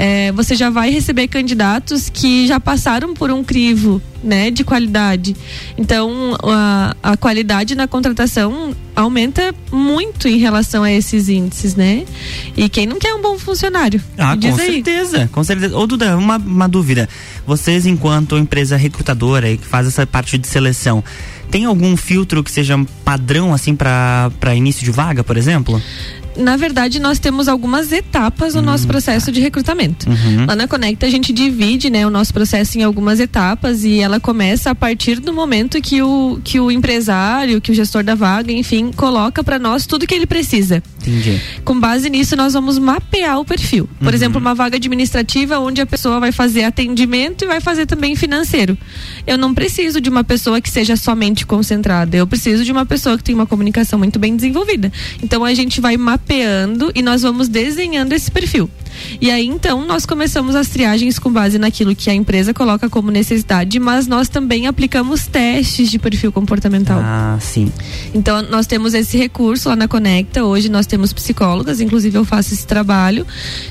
É, 0.00 0.30
você 0.30 0.54
já 0.54 0.70
vai 0.70 0.92
receber 0.92 1.26
candidatos 1.26 2.08
que 2.08 2.46
já 2.46 2.60
passaram 2.60 3.14
por 3.14 3.32
um 3.32 3.42
crivo 3.42 4.00
né, 4.22 4.48
de 4.48 4.62
qualidade. 4.62 5.34
Então, 5.76 6.36
a, 6.40 6.94
a 7.02 7.16
qualidade 7.16 7.74
na 7.74 7.88
contratação 7.88 8.76
aumenta 8.94 9.52
muito 9.72 10.28
em 10.28 10.38
relação 10.38 10.84
a 10.84 10.92
esses 10.92 11.28
índices, 11.28 11.74
né? 11.74 12.04
E 12.56 12.68
quem 12.68 12.86
não 12.86 13.00
quer 13.00 13.12
um 13.12 13.20
bom 13.20 13.36
funcionário? 13.40 14.00
Ah, 14.16 14.36
com 14.36 14.46
aí. 14.46 14.54
certeza, 14.54 15.28
com 15.32 15.42
certeza. 15.42 15.76
Ô 15.76 15.84
Duda, 15.84 16.16
uma, 16.16 16.36
uma 16.36 16.68
dúvida. 16.68 17.08
Vocês, 17.44 17.84
enquanto 17.84 18.38
empresa 18.38 18.76
recrutadora 18.76 19.50
e 19.50 19.58
que 19.58 19.66
faz 19.66 19.88
essa 19.88 20.06
parte 20.06 20.38
de 20.38 20.46
seleção, 20.46 21.02
tem 21.50 21.64
algum 21.64 21.96
filtro 21.96 22.44
que 22.44 22.52
seja 22.52 22.78
padrão, 23.04 23.52
assim, 23.52 23.74
para 23.74 24.54
início 24.54 24.84
de 24.84 24.92
vaga, 24.92 25.24
por 25.24 25.36
exemplo? 25.36 25.82
Na 26.38 26.56
verdade, 26.56 27.00
nós 27.00 27.18
temos 27.18 27.48
algumas 27.48 27.92
etapas 27.92 28.54
no 28.54 28.62
nosso 28.62 28.86
processo 28.86 29.30
de 29.32 29.40
recrutamento. 29.40 30.08
Uhum. 30.08 30.46
Lá 30.46 30.54
na 30.56 30.68
Conecta 30.68 31.06
a 31.06 31.10
gente 31.10 31.32
divide, 31.32 31.90
né, 31.90 32.06
o 32.06 32.10
nosso 32.10 32.32
processo 32.32 32.78
em 32.78 32.82
algumas 32.82 33.20
etapas 33.20 33.84
e 33.84 33.98
ela 34.00 34.20
começa 34.20 34.70
a 34.70 34.74
partir 34.74 35.20
do 35.20 35.32
momento 35.32 35.80
que 35.80 36.00
o 36.02 36.40
que 36.44 36.60
o 36.60 36.70
empresário, 36.70 37.60
que 37.60 37.70
o 37.72 37.74
gestor 37.74 38.02
da 38.04 38.14
vaga, 38.14 38.52
enfim, 38.52 38.90
coloca 38.92 39.42
para 39.42 39.58
nós 39.58 39.86
tudo 39.86 40.06
que 40.06 40.14
ele 40.14 40.26
precisa. 40.26 40.82
Entendi. 41.00 41.40
Com 41.64 41.78
base 41.78 42.08
nisso, 42.10 42.36
nós 42.36 42.52
vamos 42.52 42.78
mapear 42.78 43.38
o 43.40 43.44
perfil. 43.44 43.88
Por 43.98 44.08
Uhum. 44.08 44.14
exemplo, 44.14 44.40
uma 44.40 44.54
vaga 44.54 44.76
administrativa 44.76 45.58
onde 45.58 45.80
a 45.80 45.86
pessoa 45.86 46.20
vai 46.20 46.32
fazer 46.32 46.64
atendimento 46.64 47.44
e 47.44 47.46
vai 47.48 47.60
fazer 47.60 47.86
também 47.86 48.14
financeiro. 48.14 48.76
Eu 49.26 49.36
não 49.38 49.54
preciso 49.54 50.00
de 50.00 50.08
uma 50.10 50.22
pessoa 50.24 50.60
que 50.60 50.70
seja 50.70 50.96
somente 50.96 51.46
concentrada. 51.46 52.16
Eu 52.16 52.26
preciso 52.26 52.64
de 52.64 52.72
uma 52.72 52.84
pessoa 52.86 53.16
que 53.16 53.24
tenha 53.24 53.36
uma 53.36 53.46
comunicação 53.46 53.98
muito 53.98 54.18
bem 54.18 54.36
desenvolvida. 54.36 54.92
Então 55.22 55.44
a 55.44 55.54
gente 55.54 55.80
vai 55.80 55.96
mapeando 56.28 56.92
e 56.94 57.00
nós 57.00 57.22
vamos 57.22 57.48
desenhando 57.48 58.12
esse 58.12 58.30
perfil. 58.30 58.70
E 59.20 59.30
aí 59.30 59.46
então 59.46 59.84
nós 59.84 60.06
começamos 60.06 60.54
as 60.54 60.68
triagens 60.68 61.18
com 61.18 61.32
base 61.32 61.58
naquilo 61.58 61.94
que 61.94 62.10
a 62.10 62.14
empresa 62.14 62.54
coloca 62.54 62.88
como 62.88 63.10
necessidade, 63.10 63.78
mas 63.78 64.06
nós 64.06 64.28
também 64.28 64.66
aplicamos 64.66 65.26
testes 65.26 65.90
de 65.90 65.98
perfil 65.98 66.32
comportamental. 66.32 67.00
Ah, 67.02 67.38
sim. 67.40 67.72
Então 68.14 68.42
nós 68.42 68.66
temos 68.66 68.94
esse 68.94 69.16
recurso 69.16 69.68
lá 69.68 69.76
na 69.76 69.88
Conecta. 69.88 70.44
Hoje 70.44 70.68
nós 70.68 70.86
temos 70.86 71.12
psicólogas, 71.12 71.80
inclusive 71.80 72.16
eu 72.16 72.24
faço 72.24 72.54
esse 72.54 72.66
trabalho 72.66 73.26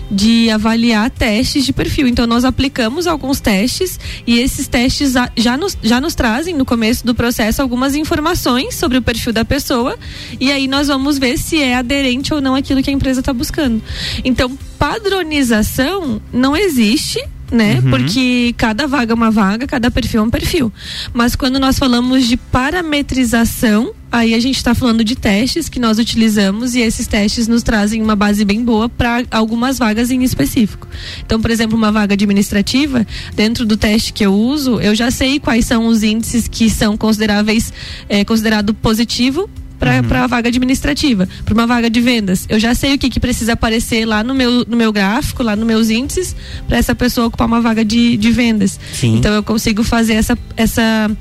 de 0.09 0.49
avaliar 0.49 1.09
testes 1.09 1.65
de 1.65 1.73
perfil. 1.73 2.07
Então 2.07 2.27
nós 2.27 2.45
aplicamos 2.45 3.07
alguns 3.07 3.39
testes 3.39 3.99
e 4.25 4.39
esses 4.39 4.67
testes 4.67 5.13
já 5.35 5.57
nos, 5.57 5.77
já 5.81 6.01
nos 6.01 6.15
trazem 6.15 6.55
no 6.55 6.65
começo 6.65 7.05
do 7.05 7.13
processo 7.13 7.61
algumas 7.61 7.95
informações 7.95 8.75
sobre 8.75 8.97
o 8.97 9.01
perfil 9.01 9.33
da 9.33 9.45
pessoa 9.45 9.97
e 10.39 10.51
aí 10.51 10.67
nós 10.67 10.87
vamos 10.87 11.17
ver 11.17 11.37
se 11.37 11.61
é 11.61 11.75
aderente 11.75 12.33
ou 12.33 12.41
não 12.41 12.55
àquilo 12.55 12.81
que 12.81 12.89
a 12.89 12.93
empresa 12.93 13.19
está 13.19 13.33
buscando. 13.33 13.81
Então 14.23 14.57
padronização 14.77 16.21
não 16.31 16.55
existe 16.55 17.19
né? 17.51 17.79
Uhum. 17.83 17.91
Porque 17.91 18.53
cada 18.57 18.87
vaga 18.87 19.13
é 19.13 19.15
uma 19.15 19.31
vaga, 19.31 19.67
cada 19.67 19.89
perfil 19.89 20.21
é 20.21 20.23
um 20.23 20.29
perfil. 20.29 20.71
Mas 21.13 21.35
quando 21.35 21.59
nós 21.59 21.79
falamos 21.79 22.27
de 22.27 22.35
parametrização, 22.35 23.93
aí 24.11 24.33
a 24.33 24.39
gente 24.39 24.57
está 24.57 24.75
falando 24.75 25.03
de 25.03 25.15
testes 25.15 25.69
que 25.69 25.79
nós 25.79 25.97
utilizamos 25.97 26.75
e 26.75 26.81
esses 26.81 27.07
testes 27.07 27.47
nos 27.47 27.63
trazem 27.63 28.01
uma 28.01 28.15
base 28.15 28.43
bem 28.43 28.63
boa 28.63 28.89
para 28.89 29.23
algumas 29.31 29.77
vagas 29.77 30.11
em 30.11 30.23
específico. 30.23 30.87
Então, 31.25 31.41
por 31.41 31.51
exemplo, 31.51 31.77
uma 31.77 31.91
vaga 31.91 32.13
administrativa, 32.13 33.05
dentro 33.33 33.65
do 33.65 33.77
teste 33.77 34.11
que 34.11 34.25
eu 34.25 34.33
uso, 34.33 34.79
eu 34.81 34.93
já 34.93 35.09
sei 35.09 35.39
quais 35.39 35.65
são 35.65 35.87
os 35.87 36.03
índices 36.03 36.47
que 36.47 36.69
são 36.69 36.97
consideráveis, 36.97 37.71
é, 38.09 38.25
considerado 38.25 38.73
positivo 38.73 39.49
para 39.77 40.23
a 40.23 40.27
vaga 40.27 40.49
administrativa, 40.49 41.27
para 41.45 41.53
uma 41.53 41.67
vaga 41.67 41.89
de 41.89 42.01
vendas. 42.01 42.45
Eu 42.49 42.59
já 42.59 42.73
sei 42.73 42.95
o 42.95 42.97
que, 42.97 43.09
que 43.09 43.19
precisa 43.19 43.53
aparecer 43.53 44.05
lá 44.05 44.23
no 44.23 44.33
meu, 44.33 44.65
no 44.65 44.75
meu 44.75 44.91
gráfico, 44.91 45.43
lá 45.43 45.55
nos 45.55 45.65
meus 45.65 45.89
índices, 45.89 46.35
para 46.67 46.77
essa 46.77 46.95
pessoa 46.95 47.27
ocupar 47.27 47.47
uma 47.47 47.61
vaga 47.61 47.85
de, 47.85 48.17
de 48.17 48.31
vendas. 48.31 48.79
Sim. 48.93 49.17
Então 49.17 49.33
eu 49.33 49.43
consigo 49.43 49.83
fazer 49.83 50.13
essa, 50.13 50.37
essa. 50.55 51.11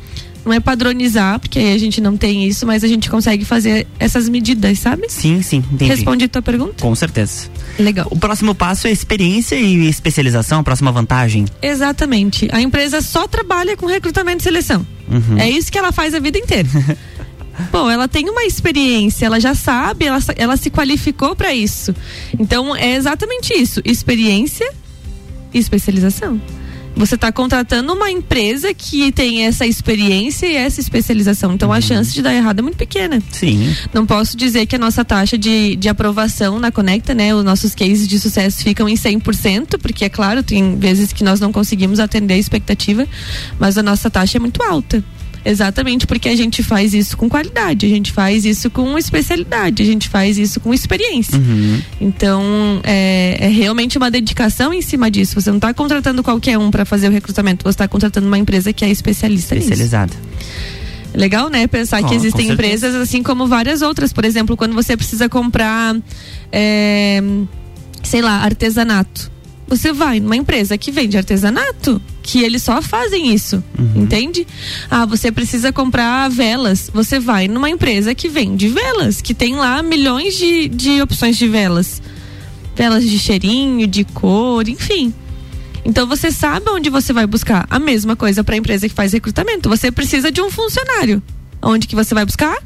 Não 0.45 0.53
é 0.53 0.61
padronizar, 0.61 1.41
porque 1.41 1.59
aí 1.59 1.75
a 1.75 1.79
gente 1.79 2.01
não 2.01 2.17
tem 2.17 2.47
isso, 2.47 2.65
mas 2.65 2.85
a 2.85 2.87
gente 2.87 3.11
consegue 3.11 3.45
fazer 3.45 3.85
essas 3.99 4.29
medidas, 4.29 4.79
sabe? 4.79 5.07
Sim, 5.09 5.43
sim, 5.43 5.57
entendi. 5.73 5.91
Responde 5.91 6.25
a 6.27 6.29
tua 6.29 6.41
pergunta? 6.41 6.81
Com 6.81 6.95
certeza. 6.95 7.51
Legal. 7.77 8.07
O 8.13 8.17
próximo 8.17 8.55
passo 8.55 8.87
é 8.87 8.93
experiência 8.93 9.57
e 9.57 9.89
especialização, 9.89 10.61
a 10.61 10.63
próxima 10.63 10.93
vantagem. 10.93 11.47
Exatamente. 11.61 12.49
A 12.53 12.61
empresa 12.61 13.01
só 13.01 13.27
trabalha 13.27 13.77
com 13.77 13.87
recrutamento 13.87 14.39
e 14.39 14.45
seleção. 14.45 14.87
Uhum. 15.11 15.37
É 15.37 15.51
isso 15.51 15.71
que 15.71 15.79
ela 15.79 15.91
faz 15.91 16.15
a 16.15 16.21
vida 16.21 16.39
inteira. 16.39 16.69
Pô, 17.71 17.89
ela 17.91 18.07
tem 18.09 18.29
uma 18.29 18.45
experiência, 18.45 19.27
ela 19.27 19.41
já 19.41 19.55
sabe, 19.55 20.07
ela, 20.07 20.19
ela 20.37 20.57
se 20.57 20.71
qualificou 20.71 21.35
para 21.35 21.55
isso. 21.55 21.95
Então 22.39 22.75
é 22.75 22.95
exatamente 22.95 23.53
isso: 23.55 23.81
experiência 23.85 24.71
e 25.53 25.59
especialização. 25.59 26.41
Você 26.97 27.15
está 27.15 27.31
contratando 27.31 27.93
uma 27.93 28.11
empresa 28.11 28.73
que 28.73 29.13
tem 29.13 29.45
essa 29.45 29.67
experiência 29.67 30.47
e 30.47 30.57
essa 30.57 30.81
especialização. 30.81 31.53
Então 31.53 31.71
a 31.71 31.79
chance 31.79 32.13
de 32.15 32.23
dar 32.23 32.35
errado 32.35 32.61
é 32.61 32.63
muito 32.63 32.79
pequena. 32.79 33.23
Sim. 33.31 33.77
Não 33.93 34.07
posso 34.07 34.35
dizer 34.35 34.65
que 34.65 34.77
a 34.77 34.79
nossa 34.79 35.05
taxa 35.05 35.37
de, 35.37 35.77
de 35.77 35.91
aprovação 35.91 36.59
na 36.59 36.73
Conecta, 36.73 37.13
né? 37.13 37.35
Os 37.35 37.45
nossos 37.45 37.75
cases 37.75 38.09
de 38.09 38.19
sucesso 38.19 38.65
ficam 38.65 38.89
em 38.89 38.95
100%, 38.95 39.79
porque 39.79 40.07
é 40.07 40.09
claro, 40.09 40.43
tem 40.43 40.79
vezes 40.79 41.13
que 41.13 41.23
nós 41.23 41.39
não 41.39 41.53
conseguimos 41.53 42.01
atender 42.01 42.33
a 42.33 42.39
expectativa, 42.39 43.07
mas 43.59 43.77
a 43.77 43.83
nossa 43.83 44.09
taxa 44.09 44.39
é 44.39 44.41
muito 44.41 44.63
alta. 44.63 45.05
Exatamente 45.49 46.09
porque 46.09 46.29
a 46.29 46.35
gente 46.35 46.61
faz 46.61 46.93
isso 46.93 47.17
com 47.17 47.29
qualidade, 47.29 47.87
a 47.87 47.89
gente 47.89 48.11
faz 48.11 48.45
isso 48.45 48.69
com 48.69 48.99
especialidade, 48.99 49.81
a 49.81 49.87
gente 49.87 50.09
faz 50.09 50.37
isso 50.37 50.59
com 50.59 50.75
experiência. 50.75 51.39
Uhum. 51.39 51.81
Então, 52.01 52.81
é, 52.83 53.37
é 53.39 53.47
realmente 53.47 53.97
uma 53.97 54.11
dedicação 54.11 54.75
em 54.75 54.83
cima 54.83 55.09
disso. 55.09 55.41
Você 55.41 55.49
não 55.49 55.59
está 55.59 55.73
contratando 55.73 56.21
qualquer 56.21 56.59
um 56.59 56.69
para 56.69 56.85
fazer 56.85 57.07
o 57.07 57.13
recrutamento, 57.13 57.63
você 57.63 57.71
está 57.71 57.87
contratando 57.87 58.27
uma 58.27 58.37
empresa 58.37 58.73
que 58.73 58.85
é 58.85 58.91
especialista 58.91 59.55
nisso. 59.55 59.69
Especializada. 59.69 60.13
Legal, 61.15 61.49
né? 61.49 61.69
Pensar 61.69 62.03
Ó, 62.03 62.09
que 62.09 62.15
existem 62.17 62.51
empresas 62.51 62.93
assim 62.97 63.23
como 63.23 63.47
várias 63.47 63.83
outras. 63.83 64.13
Por 64.13 64.25
exemplo, 64.25 64.57
quando 64.57 64.75
você 64.75 64.97
precisa 64.97 65.29
comprar, 65.29 65.95
é, 66.51 67.23
sei 68.03 68.21
lá, 68.21 68.43
artesanato. 68.43 69.31
Você 69.69 69.93
vai 69.93 70.21
numa 70.21 70.37
empresa 70.37 70.79
que 70.79 70.93
vende 70.93 71.17
artesanato, 71.17 72.01
que 72.23 72.43
eles 72.43 72.63
só 72.63 72.81
fazem 72.81 73.35
isso, 73.35 73.63
Uhum. 73.79 74.03
entende? 74.03 74.47
Ah, 74.91 75.05
você 75.05 75.33
precisa 75.33 75.73
comprar 75.73 76.29
velas. 76.31 76.89
Você 76.95 77.19
vai 77.19 77.49
numa 77.49 77.69
empresa 77.69 78.15
que 78.15 78.29
vende 78.29 78.69
velas, 78.69 79.21
que 79.21 79.35
tem 79.35 79.57
lá 79.57 79.83
milhões 79.83 80.37
de, 80.37 80.69
de 80.69 81.03
opções 81.03 81.37
de 81.37 81.49
velas. 81.49 82.01
Velas 82.77 83.05
de 83.09 83.19
cheirinho, 83.19 83.87
de 83.87 84.05
cor, 84.05 84.69
enfim. 84.69 85.13
Então 85.85 86.07
você 86.07 86.31
sabe 86.31 86.69
onde 86.71 86.89
você 86.91 87.13
vai 87.13 87.27
buscar. 87.27 87.67
A 87.71 87.79
mesma 87.79 88.15
coisa 88.15 88.45
para 88.45 88.55
a 88.55 88.59
empresa 88.59 88.89
que 88.89 88.95
faz 88.95 89.13
recrutamento. 89.13 89.69
Você 89.69 89.91
precisa 89.91 90.31
de 90.31 90.41
um 90.41 90.51
funcionário. 90.51 91.23
Onde 91.63 91.87
que 91.89 91.95
você 91.95 92.15
vai 92.15 92.25
buscar? 92.25 92.57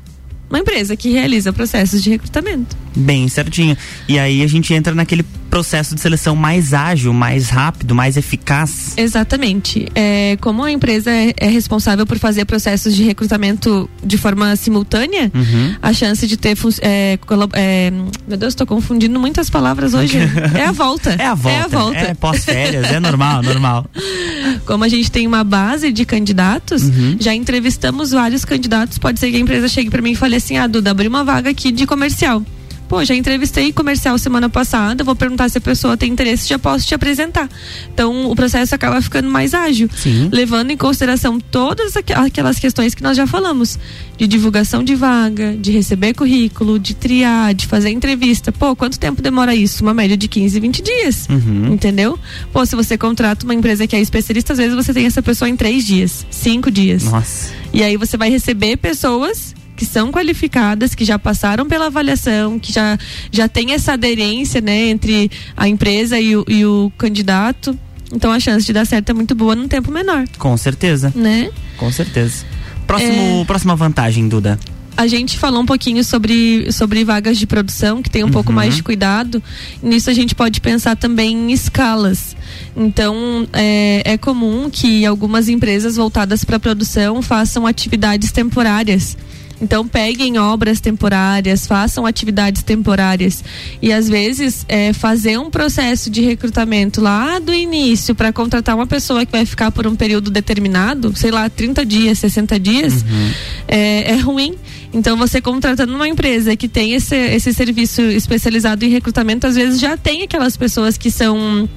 Uma 0.49 0.59
empresa 0.59 0.97
que 0.97 1.11
realiza 1.11 1.53
processos 1.53 2.03
de 2.03 2.11
recrutamento. 2.11 2.77
Bem 2.97 3.29
certinho. 3.29 3.77
E 4.09 4.19
aí 4.19 4.43
a 4.43 4.47
gente 4.49 4.75
entra 4.75 4.95
naquele 4.95 5.25
processo 5.51 5.95
de 5.95 6.01
seleção 6.01 6.37
mais 6.37 6.73
ágil, 6.73 7.13
mais 7.13 7.49
rápido, 7.51 7.95
mais 7.95 8.17
eficaz. 8.17 8.95
Exatamente. 8.97 9.89
É, 9.95 10.39
como 10.41 10.63
a 10.63 10.71
empresa 10.71 11.11
é, 11.11 11.35
é 11.37 11.49
responsável 11.49 12.07
por 12.07 12.19
fazer 12.19 12.45
processos 12.45 12.95
de 12.95 13.03
recrutamento 13.03 13.91
de 14.03 14.17
forma 14.17 14.55
simultânea, 14.57 15.31
Uhum. 15.35 15.75
a 15.83 15.93
chance 15.93 16.27
de 16.27 16.37
ter. 16.37 16.57
É, 16.81 17.19
é, 17.55 17.91
meu 18.29 18.37
Deus, 18.39 18.53
estou 18.53 18.67
confundindo 18.67 19.19
muitas 19.19 19.51
palavras 19.51 19.93
hoje. 19.95 20.19
é 20.57 20.65
a 20.65 20.73
volta. 20.73 21.17
É 21.19 21.27
a 21.27 21.35
volta. 21.35 21.59
É 21.59 21.63
a 21.63 21.67
volta. 21.67 21.99
É 21.99 22.15
pós-férias, 22.15 22.87
é 22.91 23.01
normal, 23.01 23.43
normal. 23.43 23.87
Como 24.65 24.85
a 24.85 24.89
gente 24.89 25.11
tem 25.11 25.27
uma 25.27 25.43
base 25.43 25.93
de 25.93 26.05
candidatos, 26.05 26.83
Uhum. 26.85 27.17
já 27.19 27.35
entrevistamos 27.35 28.11
vários 28.13 28.45
candidatos. 28.45 28.99
Pode 28.99 29.19
ser 29.19 29.31
que 29.31 29.37
a 29.37 29.41
empresa 29.41 29.69
chegue 29.69 29.91
para 29.91 30.01
mim 30.03 30.13
e 30.13 30.15
fale 30.15 30.37
assim: 30.37 30.57
Ah, 30.57 30.67
Duda, 30.67 30.91
abri 30.93 31.09
uma 31.09 31.25
vaga 31.25 31.51
aqui 31.51 31.73
de 31.73 31.87
comercial. 31.87 32.43
Pô, 32.91 33.05
já 33.05 33.15
entrevistei 33.15 33.73
comercial 33.73 34.19
semana 34.19 34.49
passada, 34.51 35.05
vou 35.05 35.15
perguntar 35.15 35.49
se 35.49 35.57
a 35.57 35.61
pessoa 35.61 35.97
tem 35.97 36.11
interesse, 36.11 36.49
já 36.49 36.59
posso 36.59 36.85
te 36.85 36.93
apresentar. 36.93 37.49
Então, 37.95 38.29
o 38.29 38.35
processo 38.35 38.75
acaba 38.75 39.01
ficando 39.01 39.31
mais 39.31 39.55
ágil, 39.55 39.89
Sim. 39.97 40.29
levando 40.33 40.73
em 40.73 40.77
consideração 40.77 41.39
todas 41.39 41.97
aqu- 41.97 42.13
aquelas 42.17 42.59
questões 42.59 42.93
que 42.93 43.01
nós 43.01 43.17
já 43.17 43.29
falamos, 43.29 43.79
de 44.19 44.27
divulgação 44.27 44.83
de 44.83 44.97
vaga, 44.97 45.57
de 45.57 45.71
receber 45.71 46.15
currículo, 46.15 46.81
de 46.81 46.95
triar, 46.95 47.55
de 47.55 47.69
fazer 47.69 47.91
entrevista. 47.91 48.51
Pô, 48.51 48.75
quanto 48.75 48.99
tempo 48.99 49.23
demora 49.23 49.55
isso? 49.55 49.85
Uma 49.85 49.95
média 49.95 50.17
de 50.17 50.27
15, 50.27 50.59
20 50.59 50.83
dias. 50.83 51.29
Uhum. 51.31 51.73
Entendeu? 51.73 52.19
Pô, 52.53 52.67
se 52.67 52.75
você 52.75 52.99
contrata 52.99 53.45
uma 53.45 53.55
empresa 53.55 53.87
que 53.87 53.95
é 53.95 54.01
especialista, 54.01 54.53
às 54.53 54.59
vezes 54.59 54.75
você 54.75 54.93
tem 54.93 55.07
essa 55.07 55.23
pessoa 55.23 55.49
em 55.49 55.55
três 55.55 55.87
dias, 55.87 56.27
cinco 56.29 56.73
dias. 56.73 57.05
Nossa. 57.05 57.53
E 57.73 57.85
aí 57.85 57.97
você 57.97 58.17
vai 58.17 58.29
receber 58.31 58.77
pessoas 58.79 59.55
que 59.81 59.87
são 59.87 60.13
qualificadas, 60.13 60.95
que 60.95 61.07
já 61.07 61.19
passaram 61.19 61.67
pela 61.67 61.87
avaliação, 61.87 62.59
que 62.59 62.71
já, 62.71 62.99
já 63.33 63.49
tem 63.49 63.73
essa 63.73 63.95
aderência, 63.95 64.61
né, 64.61 64.91
entre 64.91 65.31
a 65.57 65.67
empresa 65.67 66.21
e 66.21 66.37
o, 66.37 66.45
e 66.47 66.67
o 66.67 66.93
candidato. 66.99 67.75
Então 68.13 68.31
a 68.31 68.39
chance 68.39 68.67
de 68.67 68.75
dar 68.75 68.85
certo 68.85 69.09
é 69.09 69.15
muito 69.15 69.35
boa 69.35 69.57
num 69.57 69.67
tempo 69.67 69.91
menor, 69.91 70.27
Com 70.37 70.55
certeza. 70.59 71.11
né? 71.17 71.51
Com 71.79 71.91
certeza. 71.91 72.45
Próximo, 72.87 73.47
Próxima 73.47 73.75
vantagem, 73.75 74.29
Duda. 74.29 74.59
a 74.99 75.07
gente 75.07 75.39
falou 75.39 75.63
um 75.63 75.67
pouquinho 75.67 76.05
sobre, 76.05 76.71
sobre 76.73 77.03
vagas 77.03 77.39
de 77.39 77.47
produção, 77.47 78.03
que 78.03 78.11
tem 78.11 78.23
um 78.23 78.27
uhum. 78.27 78.33
pouco 78.33 78.53
mais 78.53 78.77
de 78.77 78.83
cuidado. 78.83 79.43
Nisso 79.83 80.11
a 80.11 80.13
gente 80.13 80.35
pode 80.35 80.61
pensar 80.61 80.95
também 80.95 81.35
em 81.35 81.53
escalas. 81.53 82.37
Então, 82.77 83.49
é, 83.55 84.03
é 84.05 84.19
comum 84.19 84.69
que 84.69 85.07
algumas 85.07 85.49
empresas 85.49 85.97
voltadas 85.97 86.45
para 86.45 86.57
a 86.57 86.61
produção 86.61 87.23
façam 87.23 87.67
atividades 87.67 88.31
temporárias. 88.31 89.17
Então 89.61 89.87
peguem 89.87 90.39
obras 90.39 90.81
temporárias, 90.81 91.67
façam 91.67 92.07
atividades 92.07 92.63
temporárias 92.63 93.45
e 93.83 93.93
às 93.93 94.09
vezes 94.09 94.65
é, 94.69 94.93
fazer 94.93 95.39
um 95.39 95.51
processo 95.51 96.09
de 96.09 96.23
recrutamento 96.23 97.01
lá 97.01 97.39
do 97.39 97.53
início 97.53 98.15
para 98.15 98.33
contratar 98.33 98.75
uma 98.75 98.87
pessoa 98.87 99.27
que 99.27 99.33
vai 99.33 99.45
ficar 99.45 99.71
por 99.71 99.87
um 99.87 99.95
período 99.95 100.31
determinado, 100.31 101.15
sei 101.15 101.31
lá, 101.31 101.49
30 101.49 101.85
dias, 101.85 102.19
60 102.19 102.59
dias, 102.59 103.03
uhum. 103.03 103.31
é, 103.69 104.13
é 104.13 104.17
ruim. 104.17 104.55
Então, 104.93 105.17
você 105.17 105.41
contratando 105.41 105.95
uma 105.95 106.09
empresa 106.09 106.57
que 106.57 106.67
tem 106.67 106.95
esse, 106.95 107.15
esse 107.15 107.55
serviço 107.55 108.03
especializado 108.03 108.85
em 108.85 108.89
recrutamento, 108.89 109.47
às 109.47 109.55
vezes 109.55 109.79
já 109.79 109.97
tem 109.97 110.23
aquelas 110.23 110.57
pessoas 110.57 110.97
que 110.99 111.11
são 111.11 111.69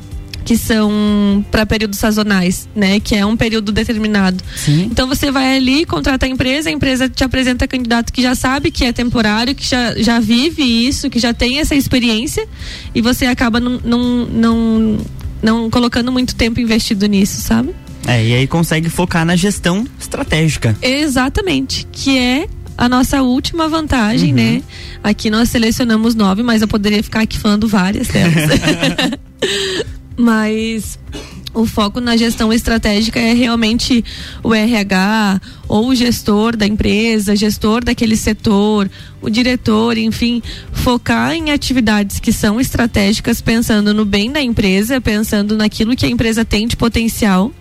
que 0.43 0.58
são 0.58 1.45
para 1.49 1.65
períodos 1.65 1.99
sazonais, 1.99 2.67
né? 2.75 2.99
Que 2.99 3.15
é 3.15 3.25
um 3.25 3.38
período 3.38 3.71
determinado. 3.71 4.43
Sim. 4.56 4.89
Então 4.91 5.08
você 5.08 5.32
vai 5.32 5.56
ali, 5.58 5.86
contrata 5.86 6.25
a 6.25 6.29
empresa, 6.29 6.69
a 6.69 6.71
empresa 6.71 7.10
te 7.10 7.23
apresenta 7.23 7.67
candidato 7.67 8.12
que 8.12 8.21
já 8.21 8.36
sabe 8.36 8.69
que 8.71 8.86
é 8.86 8.91
temporário, 8.91 9.56
que 9.56 9.65
já, 9.65 9.95
já 9.95 10.19
vive 10.19 10.62
isso, 10.62 11.10
que 11.10 11.19
já 11.19 11.34
tem 11.34 11.60
essa 11.60 11.75
experiência 11.75 12.47
e 12.93 13.01
você 13.01 13.25
acaba 13.25 13.60
não, 13.60 13.79
não, 13.84 14.25
não, 14.25 14.97
não 15.41 15.69
colocando 15.69 16.12
muito 16.12 16.36
tempo 16.36 16.60
investido 16.60 17.06
nisso, 17.06 17.41
sabe? 17.41 17.73
É, 18.06 18.23
e 18.23 18.34
aí 18.34 18.47
consegue 18.47 18.89
focar 18.89 19.25
na 19.25 19.36
gestão 19.36 19.88
estratégica. 19.99 20.75
Exatamente, 20.82 21.88
que 21.91 22.17
é 22.17 22.47
a 22.77 22.89
nossa 22.89 23.21
última 23.21 23.69
vantagem, 23.69 24.32
uhum. 24.32 24.36
né? 24.36 24.63
Aqui 25.01 25.29
nós 25.29 25.49
selecionamos 25.49 26.15
nove, 26.15 26.43
mas 26.43 26.62
eu 26.62 26.67
poderia 26.67 27.01
ficar 27.01 27.21
aqui 27.21 27.39
falando 27.39 27.67
várias 27.67 28.08
delas. 28.08 28.34
mas 30.15 30.99
o 31.54 31.65
foco 31.65 32.02
na 32.02 32.17
gestão 32.17 32.52
estratégica 32.52 33.19
é 33.19 33.34
realmente 33.34 34.04
o 34.41 34.54
RH 34.54 35.39
ou 35.67 35.89
o 35.89 35.95
gestor 35.95 36.56
da 36.58 36.65
empresa, 36.65 37.36
gestor 37.36 37.84
daquele 37.84 38.17
setor, 38.17 38.89
o 39.21 39.30
diretor, 39.30 39.97
enfim, 39.97 40.41
focar 40.71 41.34
em 41.34 41.52
atividades 41.52 42.19
que 42.19 42.34
são 42.34 42.60
estratégicas, 42.60 43.39
pensando 43.39 43.93
no 43.93 44.04
bem 44.04 44.32
da 44.32 44.41
empresa, 44.41 44.99
pensando 44.99 45.56
naquilo 45.56 45.95
que 45.95 46.06
a 46.06 46.10
empresa 46.10 46.43
tem 46.43 46.67
de 46.67 46.76
potencial 46.76 47.52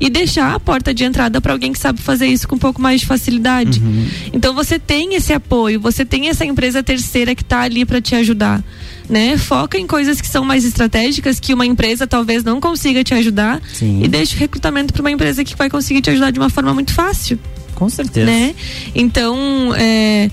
e 0.00 0.10
deixar 0.10 0.54
a 0.54 0.60
porta 0.60 0.92
de 0.92 1.04
entrada 1.04 1.40
para 1.40 1.52
alguém 1.52 1.72
que 1.72 1.78
sabe 1.78 2.00
fazer 2.00 2.26
isso 2.26 2.46
com 2.46 2.56
um 2.56 2.58
pouco 2.58 2.80
mais 2.80 3.00
de 3.00 3.06
facilidade. 3.06 3.80
Uhum. 3.80 4.06
Então 4.32 4.54
você 4.54 4.78
tem 4.78 5.14
esse 5.14 5.32
apoio, 5.32 5.80
você 5.80 6.04
tem 6.04 6.28
essa 6.28 6.44
empresa 6.44 6.82
terceira 6.82 7.34
que 7.34 7.42
está 7.42 7.60
ali 7.60 7.84
para 7.84 8.00
te 8.00 8.14
ajudar. 8.14 8.62
Né? 9.08 9.36
Foca 9.36 9.78
em 9.78 9.86
coisas 9.86 10.20
que 10.20 10.26
são 10.26 10.44
mais 10.44 10.64
estratégicas, 10.64 11.38
que 11.38 11.52
uma 11.52 11.66
empresa 11.66 12.06
talvez 12.06 12.42
não 12.42 12.60
consiga 12.60 13.04
te 13.04 13.12
ajudar 13.12 13.60
Sim. 13.72 14.02
e 14.02 14.08
deixa 14.08 14.34
o 14.34 14.38
recrutamento 14.38 14.92
para 14.94 15.00
uma 15.00 15.10
empresa 15.10 15.44
que 15.44 15.54
vai 15.54 15.68
conseguir 15.68 16.00
te 16.00 16.10
ajudar 16.10 16.30
de 16.30 16.38
uma 16.38 16.48
forma 16.48 16.72
muito 16.72 16.92
fácil. 16.92 17.38
Com 17.74 17.88
certeza. 17.88 18.26
Né? 18.26 18.54
Então, 18.94 19.74
é, 19.76 20.30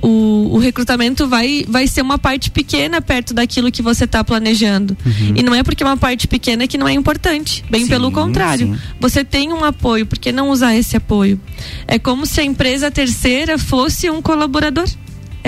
o, 0.00 0.50
o, 0.52 0.58
recrutamento 0.58 1.26
vai, 1.26 1.64
vai 1.68 1.86
ser 1.86 2.02
uma 2.02 2.18
parte 2.18 2.50
pequena 2.50 3.00
perto 3.00 3.34
daquilo 3.34 3.70
que 3.70 3.82
você 3.82 4.04
está 4.04 4.22
planejando. 4.22 4.96
Uhum. 5.04 5.32
E 5.34 5.42
não 5.42 5.54
é 5.54 5.62
porque 5.62 5.82
é 5.82 5.86
uma 5.86 5.96
parte 5.96 6.28
pequena 6.28 6.66
que 6.66 6.78
não 6.78 6.86
é 6.86 6.92
importante. 6.92 7.64
Bem 7.70 7.82
sim, 7.82 7.88
pelo 7.88 8.12
contrário. 8.12 8.74
Sim. 8.74 8.80
Você 9.00 9.24
tem 9.24 9.52
um 9.52 9.64
apoio, 9.64 10.06
por 10.06 10.18
que 10.18 10.30
não 10.30 10.50
usar 10.50 10.76
esse 10.76 10.96
apoio? 10.96 11.40
É 11.86 11.98
como 11.98 12.26
se 12.26 12.40
a 12.40 12.44
empresa 12.44 12.90
terceira 12.90 13.58
fosse 13.58 14.08
um 14.08 14.22
colaborador. 14.22 14.88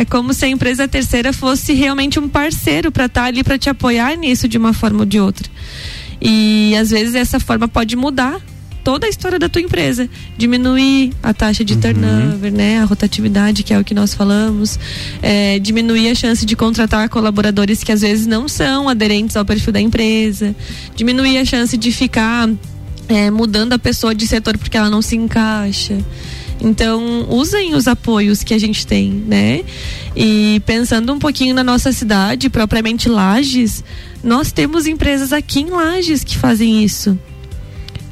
É 0.01 0.05
como 0.07 0.33
se 0.33 0.47
a 0.47 0.49
empresa 0.49 0.89
terceira 0.89 1.31
fosse 1.31 1.75
realmente 1.75 2.19
um 2.19 2.27
parceiro 2.27 2.91
para 2.91 3.05
estar 3.05 3.21
tá 3.21 3.27
ali 3.27 3.45
para 3.45 3.59
te 3.59 3.69
apoiar 3.69 4.17
nisso 4.17 4.49
de 4.49 4.57
uma 4.57 4.73
forma 4.73 5.01
ou 5.01 5.05
de 5.05 5.21
outra. 5.21 5.47
E 6.19 6.75
às 6.75 6.89
vezes 6.89 7.15
essa 7.15 7.39
forma 7.39 7.69
pode 7.69 7.95
mudar 7.97 8.41
toda 8.83 9.07
a 9.07 9.11
história 9.11 9.39
da 9.39 9.47
tua 9.47 9.61
empresa. 9.61 10.09
Diminuir 10.39 11.13
a 11.23 11.35
taxa 11.35 11.63
de 11.63 11.75
uhum. 11.75 11.81
turnover, 11.81 12.51
né? 12.51 12.81
A 12.81 12.85
rotatividade, 12.87 13.63
que 13.63 13.75
é 13.75 13.79
o 13.79 13.85
que 13.85 13.93
nós 13.93 14.15
falamos. 14.15 14.79
É, 15.21 15.59
diminuir 15.59 16.09
a 16.09 16.15
chance 16.15 16.47
de 16.47 16.57
contratar 16.57 17.11
colaboradores 17.11 17.85
que 17.85 17.93
às 17.93 18.01
vezes 18.01 18.27
não 18.27 18.49
são 18.49 18.89
aderentes 18.89 19.37
ao 19.37 19.45
perfil 19.45 19.71
da 19.71 19.83
empresa. 19.83 20.57
Diminuir 20.97 21.37
a 21.37 21.45
chance 21.45 21.77
de 21.77 21.93
ficar 21.93 22.49
é, 23.07 23.31
mudando 23.31 23.75
a 23.75 23.79
pessoa 23.79 24.15
de 24.15 24.27
setor 24.27 24.57
porque 24.57 24.79
ela 24.79 24.89
não 24.89 25.03
se 25.03 25.15
encaixa. 25.15 25.99
Então, 26.61 27.27
usem 27.29 27.75
os 27.75 27.89
apoios 27.89 28.43
que 28.43 28.53
a 28.53 28.59
gente 28.59 28.87
tem, 28.87 29.11
né? 29.11 29.63
E 30.15 30.61
pensando 30.67 31.13
um 31.13 31.19
pouquinho 31.19 31.55
na 31.55 31.65
nossa 31.65 31.93
cidade, 31.93 32.51
propriamente 32.51 33.09
Lages, 33.09 33.83
nós 34.23 34.53
temos 34.53 34.87
empresas 34.87 35.33
aqui 35.33 35.61
em 35.61 35.71
Lages 35.71 36.23
que 36.23 36.37
fazem 36.37 36.85
isso. 36.85 37.19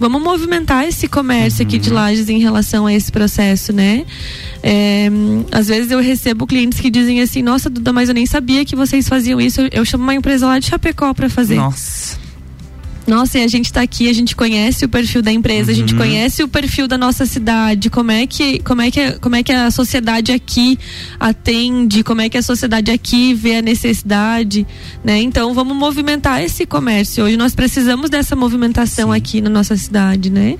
Vamos 0.00 0.22
movimentar 0.22 0.86
esse 0.86 1.08
comércio 1.08 1.62
aqui 1.62 1.76
de 1.76 1.90
uhum. 1.90 1.96
Lages 1.96 2.28
em 2.28 2.38
relação 2.38 2.86
a 2.86 2.92
esse 2.92 3.10
processo, 3.10 3.72
né? 3.72 4.06
É, 4.62 5.08
às 5.50 5.66
vezes 5.66 5.90
eu 5.90 6.00
recebo 6.00 6.46
clientes 6.46 6.78
que 6.80 6.88
dizem 6.88 7.20
assim: 7.20 7.42
Nossa, 7.42 7.68
Duda, 7.68 7.92
mas 7.92 8.08
eu 8.08 8.14
nem 8.14 8.24
sabia 8.24 8.64
que 8.64 8.76
vocês 8.76 9.08
faziam 9.08 9.40
isso. 9.40 9.60
Eu, 9.60 9.68
eu 9.72 9.84
chamo 9.84 10.04
uma 10.04 10.14
empresa 10.14 10.46
lá 10.46 10.58
de 10.58 10.66
Chapecó 10.66 11.12
para 11.12 11.28
fazer. 11.28 11.56
Nossa 11.56 12.27
nossa, 13.08 13.38
e 13.38 13.42
a 13.42 13.48
gente 13.48 13.64
está 13.64 13.80
aqui, 13.80 14.08
a 14.08 14.12
gente 14.12 14.36
conhece 14.36 14.84
o 14.84 14.88
perfil 14.88 15.22
da 15.22 15.32
empresa, 15.32 15.70
uhum. 15.70 15.76
a 15.76 15.80
gente 15.80 15.92
uhum. 15.94 15.98
conhece 15.98 16.42
o 16.42 16.48
perfil 16.48 16.86
da 16.86 16.98
nossa 16.98 17.24
cidade, 17.24 17.88
como 17.88 18.10
é 18.10 18.26
que 18.26 18.58
como 18.60 18.82
é 18.82 18.90
que 18.90 19.12
como 19.12 19.34
é 19.34 19.42
que 19.42 19.50
a 19.50 19.70
sociedade 19.70 20.30
aqui 20.30 20.78
atende, 21.18 22.04
como 22.04 22.20
é 22.20 22.28
que 22.28 22.36
a 22.36 22.42
sociedade 22.42 22.90
aqui 22.90 23.32
vê 23.32 23.56
a 23.56 23.62
necessidade, 23.62 24.66
né? 25.02 25.18
Então 25.22 25.54
vamos 25.54 25.74
movimentar 25.74 26.42
esse 26.42 26.66
comércio. 26.66 27.24
Hoje 27.24 27.38
nós 27.38 27.54
precisamos 27.54 28.10
dessa 28.10 28.36
movimentação 28.36 29.10
Sim. 29.10 29.16
aqui 29.16 29.40
na 29.40 29.48
nossa 29.48 29.74
cidade, 29.74 30.28
né? 30.28 30.58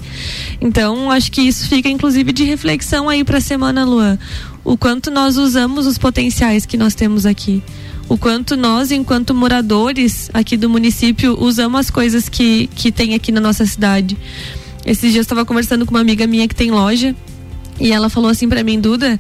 Então 0.58 1.10
acho 1.10 1.30
que 1.30 1.42
isso 1.42 1.68
fica 1.68 1.90
inclusive 1.90 2.32
de 2.32 2.44
reflexão 2.44 3.10
aí 3.10 3.24
para 3.24 3.38
a 3.38 3.42
semana, 3.42 3.84
Luan. 3.84 4.18
O 4.64 4.76
quanto 4.76 5.10
nós 5.10 5.36
usamos 5.36 5.86
os 5.86 5.98
potenciais 5.98 6.64
que 6.64 6.78
nós 6.78 6.94
temos 6.94 7.26
aqui 7.26 7.62
o 8.08 8.16
quanto 8.16 8.56
nós, 8.56 8.90
enquanto 8.90 9.34
moradores 9.34 10.30
aqui 10.32 10.56
do 10.56 10.68
município, 10.68 11.36
usamos 11.38 11.80
as 11.80 11.90
coisas 11.90 12.28
que, 12.28 12.68
que 12.74 12.90
tem 12.90 13.14
aqui 13.14 13.30
na 13.30 13.40
nossa 13.40 13.66
cidade. 13.66 14.16
Esses 14.84 15.12
dias 15.12 15.16
eu 15.16 15.22
estava 15.22 15.44
conversando 15.44 15.84
com 15.84 15.90
uma 15.90 16.00
amiga 16.00 16.26
minha 16.26 16.48
que 16.48 16.54
tem 16.54 16.70
loja 16.70 17.14
e 17.78 17.92
ela 17.92 18.08
falou 18.08 18.30
assim 18.30 18.48
para 18.48 18.64
mim, 18.64 18.80
Duda, 18.80 19.18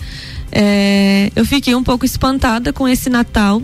é, 0.50 1.30
eu 1.36 1.44
fiquei 1.44 1.74
um 1.74 1.84
pouco 1.84 2.06
espantada 2.06 2.72
com 2.72 2.88
esse 2.88 3.10
Natal, 3.10 3.62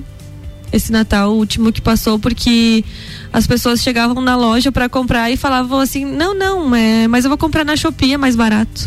esse 0.71 0.93
Natal 0.93 1.33
último 1.35 1.73
que 1.73 1.81
passou, 1.81 2.19
porque 2.19 2.85
as 3.33 3.47
pessoas 3.47 3.81
chegavam 3.81 4.23
na 4.23 4.37
loja 4.37 4.71
para 4.71 4.91
comprar 4.91 5.31
e 5.31 5.37
falavam 5.39 5.81
assim, 5.81 6.05
não, 6.05 6.35
não, 6.35 6.75
é, 6.75 7.09
mas 7.09 7.25
eu 7.25 7.31
vou 7.31 7.39
comprar 7.39 7.65
na 7.65 7.77
Shopee, 7.77 8.13
é 8.13 8.19
mais 8.19 8.37
barato. 8.37 8.87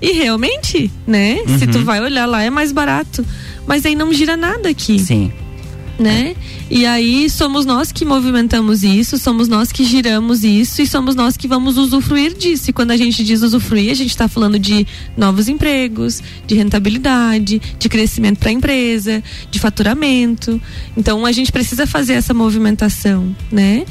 E 0.00 0.12
realmente, 0.12 0.90
né? 1.06 1.38
Uhum. 1.46 1.58
Se 1.58 1.66
tu 1.66 1.78
uhum. 1.78 1.84
vai 1.84 2.00
olhar 2.00 2.26
lá, 2.26 2.42
é 2.42 2.50
mais 2.50 2.70
barato 2.70 3.24
mas 3.66 3.84
aí 3.86 3.94
não 3.94 4.12
gira 4.12 4.36
nada 4.36 4.68
aqui. 4.68 4.98
Sim. 4.98 5.32
Né? 5.98 6.34
E 6.70 6.84
aí 6.86 7.30
somos 7.30 7.64
nós 7.64 7.92
que 7.92 8.04
movimentamos 8.04 8.82
isso, 8.82 9.16
somos 9.16 9.46
nós 9.46 9.70
que 9.70 9.84
giramos 9.84 10.42
isso 10.42 10.82
e 10.82 10.86
somos 10.86 11.14
nós 11.14 11.36
que 11.36 11.46
vamos 11.46 11.76
usufruir 11.76 12.34
disso. 12.34 12.70
E 12.70 12.72
quando 12.72 12.90
a 12.90 12.96
gente 12.96 13.22
diz 13.22 13.42
usufruir, 13.42 13.90
a 13.90 13.94
gente 13.94 14.10
está 14.10 14.26
falando 14.26 14.58
de 14.58 14.86
novos 15.16 15.48
empregos, 15.48 16.22
de 16.46 16.54
rentabilidade, 16.54 17.60
de 17.78 17.88
crescimento 17.88 18.38
para 18.38 18.48
a 18.50 18.52
empresa, 18.52 19.22
de 19.50 19.58
faturamento. 19.58 20.60
Então 20.96 21.24
a 21.24 21.32
gente 21.32 21.52
precisa 21.52 21.86
fazer 21.86 22.14
essa 22.14 22.34
movimentação, 22.34 23.34
né? 23.52 23.84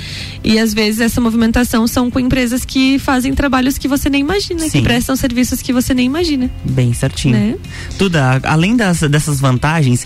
E 0.44 0.60
às 0.60 0.74
vezes 0.74 1.00
essa 1.00 1.22
movimentação 1.22 1.88
são 1.88 2.12
com 2.12 2.20
empresas 2.20 2.66
que 2.66 3.00
fazem 3.00 3.34
trabalhos 3.34 3.78
que 3.78 3.88
você 3.88 4.10
nem 4.10 4.22
imagina, 4.22 4.62
Sim. 4.62 4.70
que 4.70 4.82
prestam 4.82 5.16
serviços 5.16 5.62
que 5.62 5.72
você 5.72 5.94
nem 5.94 6.06
imagina. 6.06 6.52
Bem 6.66 6.94
certinho. 6.94 7.34
Né? 7.34 7.56
Duda, 7.98 8.42
além 8.44 8.76
das, 8.76 9.02
dessas 9.02 9.40
vantagens, 9.40 10.06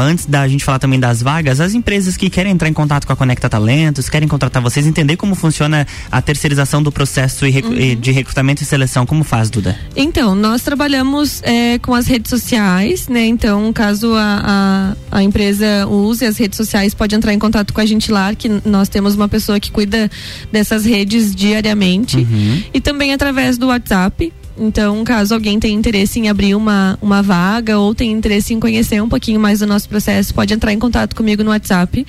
antes 0.00 0.26
da 0.26 0.46
gente 0.48 0.64
falar 0.64 0.78
também 0.78 0.98
das 0.98 1.22
vagas, 1.22 1.60
as 1.60 1.74
empresas 1.74 2.16
que 2.16 2.28
querem 2.30 2.52
entrar 2.52 2.68
em 2.68 2.72
contato 2.72 3.06
com 3.06 3.12
a 3.12 3.16
Conecta 3.16 3.48
Talentos, 3.48 4.08
querem 4.08 4.28
contratar 4.28 4.62
vocês, 4.62 4.86
entender 4.86 5.16
como 5.16 5.34
funciona 5.34 5.86
a 6.10 6.20
terceirização 6.22 6.82
do 6.82 6.92
processo 6.92 7.44
uhum. 7.44 8.00
de 8.00 8.12
recrutamento 8.12 8.62
e 8.62 8.66
seleção, 8.66 9.06
como 9.06 9.24
faz, 9.24 9.50
Duda? 9.50 9.78
Então, 9.94 10.34
nós 10.34 10.62
trabalhamos 10.62 11.42
é, 11.42 11.78
com 11.78 11.94
as 11.94 12.06
redes 12.06 12.30
sociais, 12.30 13.08
né? 13.08 13.26
Então, 13.26 13.72
caso 13.72 14.12
a, 14.14 14.94
a, 15.10 15.18
a, 15.18 15.22
empresa 15.22 15.86
use 15.86 16.24
as 16.24 16.36
redes 16.36 16.56
sociais, 16.56 16.94
pode 16.94 17.14
entrar 17.14 17.32
em 17.32 17.38
contato 17.38 17.72
com 17.72 17.80
a 17.80 17.86
gente 17.86 18.10
lá, 18.10 18.34
que 18.34 18.48
nós 18.64 18.88
temos 18.88 19.14
uma 19.14 19.28
pessoa 19.28 19.60
que 19.60 19.70
cuida 19.70 20.10
dessas 20.50 20.84
redes 20.84 21.34
diariamente. 21.34 22.18
Uhum. 22.18 22.62
E 22.72 22.80
também 22.80 23.12
através 23.12 23.58
do 23.58 23.68
WhatsApp, 23.68 24.32
então, 24.58 25.04
caso 25.04 25.34
alguém 25.34 25.58
tenha 25.60 25.74
interesse 25.74 26.18
em 26.18 26.28
abrir 26.28 26.54
uma, 26.54 26.98
uma 27.02 27.22
vaga 27.22 27.78
ou 27.78 27.94
tenha 27.94 28.12
interesse 28.12 28.54
em 28.54 28.60
conhecer 28.60 29.02
um 29.02 29.08
pouquinho 29.08 29.38
mais 29.38 29.60
do 29.60 29.66
nosso 29.66 29.88
processo, 29.88 30.34
pode 30.34 30.54
entrar 30.54 30.72
em 30.72 30.78
contato 30.78 31.14
comigo 31.14 31.44
no 31.44 31.50
WhatsApp. 31.50 32.06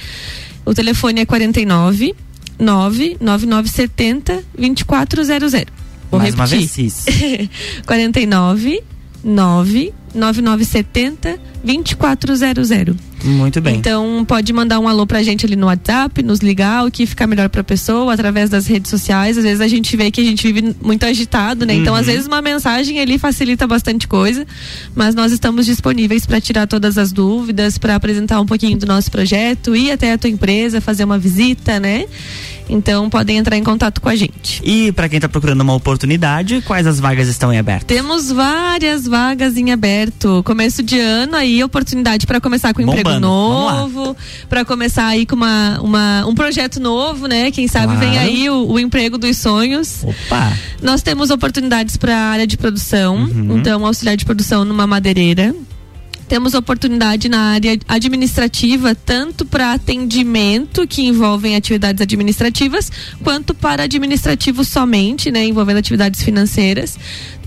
O 0.65 0.73
telefone 0.73 1.21
é 1.21 1.25
49 1.25 2.15
99970 2.59 4.43
2400. 4.57 5.65
Vou 6.09 6.19
mais 6.19 6.33
repetir. 6.33 6.39
uma 6.39 6.47
vez 6.47 6.77
isso. 6.77 7.05
49 7.85 8.83
9 9.23 9.93
9970 10.17 11.39
2400. 11.63 12.95
Muito 13.23 13.59
bem. 13.59 13.75
Então 13.77 14.23
pode 14.27 14.53
mandar 14.53 14.79
um 14.79 14.87
alô 14.87 15.05
pra 15.05 15.23
gente 15.23 15.45
ali 15.45 15.55
no 15.55 15.65
WhatsApp, 15.65 16.21
nos 16.21 16.39
ligar, 16.39 16.85
o 16.85 16.91
que 16.91 17.05
ficar 17.05 17.25
melhor 17.27 17.49
pra 17.49 17.63
pessoa, 17.63 18.13
através 18.13 18.49
das 18.49 18.67
redes 18.67 18.89
sociais. 18.91 19.37
Às 19.37 19.43
vezes 19.43 19.59
a 19.59 19.67
gente 19.67 19.95
vê 19.97 20.11
que 20.11 20.21
a 20.21 20.23
gente 20.23 20.51
vive 20.51 20.75
muito 20.81 21.03
agitado, 21.05 21.65
né? 21.65 21.73
Então, 21.73 21.93
Uhum. 21.93 21.99
às 21.99 22.05
vezes, 22.05 22.27
uma 22.27 22.41
mensagem 22.41 22.99
ali 22.99 23.17
facilita 23.17 23.65
bastante 23.67 24.07
coisa. 24.07 24.45
Mas 24.95 25.15
nós 25.15 25.31
estamos 25.31 25.65
disponíveis 25.65 26.25
para 26.25 26.39
tirar 26.39 26.67
todas 26.67 26.97
as 26.97 27.11
dúvidas, 27.11 27.77
para 27.77 27.95
apresentar 27.95 28.39
um 28.39 28.45
pouquinho 28.45 28.77
do 28.77 28.85
nosso 28.85 29.09
projeto, 29.11 29.75
ir 29.75 29.91
até 29.91 30.13
a 30.13 30.17
tua 30.17 30.29
empresa, 30.29 30.79
fazer 30.79 31.03
uma 31.03 31.17
visita, 31.17 31.79
né? 31.79 32.05
Então 32.69 33.09
podem 33.09 33.37
entrar 33.37 33.55
em 33.57 33.63
contato 33.63 34.01
com 34.01 34.09
a 34.09 34.15
gente. 34.15 34.61
E 34.63 34.91
para 34.91 35.07
quem 35.07 35.19
tá 35.21 35.29
procurando 35.29 35.61
uma 35.61 35.73
oportunidade, 35.73 36.61
quais 36.67 36.85
as 36.85 36.99
vagas 36.99 37.29
estão 37.29 37.51
em 37.51 37.57
aberto? 37.57 37.85
Temos 37.85 38.29
várias 38.29 39.07
vagas 39.07 39.55
em 39.57 39.71
aberto. 39.71 40.06
Começo 40.43 40.81
de 40.83 40.99
ano 40.99 41.35
aí, 41.35 41.63
oportunidade 41.63 42.25
para 42.25 42.39
começar 42.41 42.73
com 42.73 42.81
um 42.81 42.85
emprego 42.87 43.09
Bombando. 43.09 43.27
Novo, 43.27 44.17
para 44.49 44.63
começar 44.65 45.05
aí 45.07 45.25
com 45.25 45.35
uma, 45.35 45.79
uma, 45.81 46.25
um 46.25 46.33
projeto 46.35 46.79
novo, 46.79 47.27
né? 47.27 47.51
Quem 47.51 47.67
sabe 47.67 47.87
Claro. 47.95 47.99
vem 47.99 48.17
aí 48.17 48.49
o, 48.49 48.71
o 48.71 48.79
emprego 48.79 49.17
dos 49.17 49.37
sonhos. 49.37 50.03
Opa! 50.03 50.53
Nós 50.81 51.01
temos 51.01 51.29
oportunidades 51.29 51.97
para 51.97 52.15
a 52.15 52.29
área 52.31 52.47
de 52.47 52.57
produção, 52.57 53.15
Uhum. 53.17 53.57
então 53.59 53.85
auxiliar 53.85 54.15
de 54.17 54.25
produção 54.25 54.63
numa 54.65 54.85
madeireira. 54.87 55.53
Temos 56.27 56.53
oportunidade 56.53 57.29
na 57.29 57.39
área 57.53 57.79
administrativa, 57.87 58.93
tanto 58.93 59.45
para 59.45 59.71
atendimento, 59.71 60.85
que 60.85 61.03
envolvem 61.03 61.55
atividades 61.55 62.01
administrativas, 62.01 62.91
quanto 63.23 63.53
para 63.53 63.83
administrativo 63.83 64.65
somente, 64.65 65.31
né, 65.31 65.45
envolvendo 65.45 65.77
atividades 65.77 66.21
financeiras. 66.21 66.97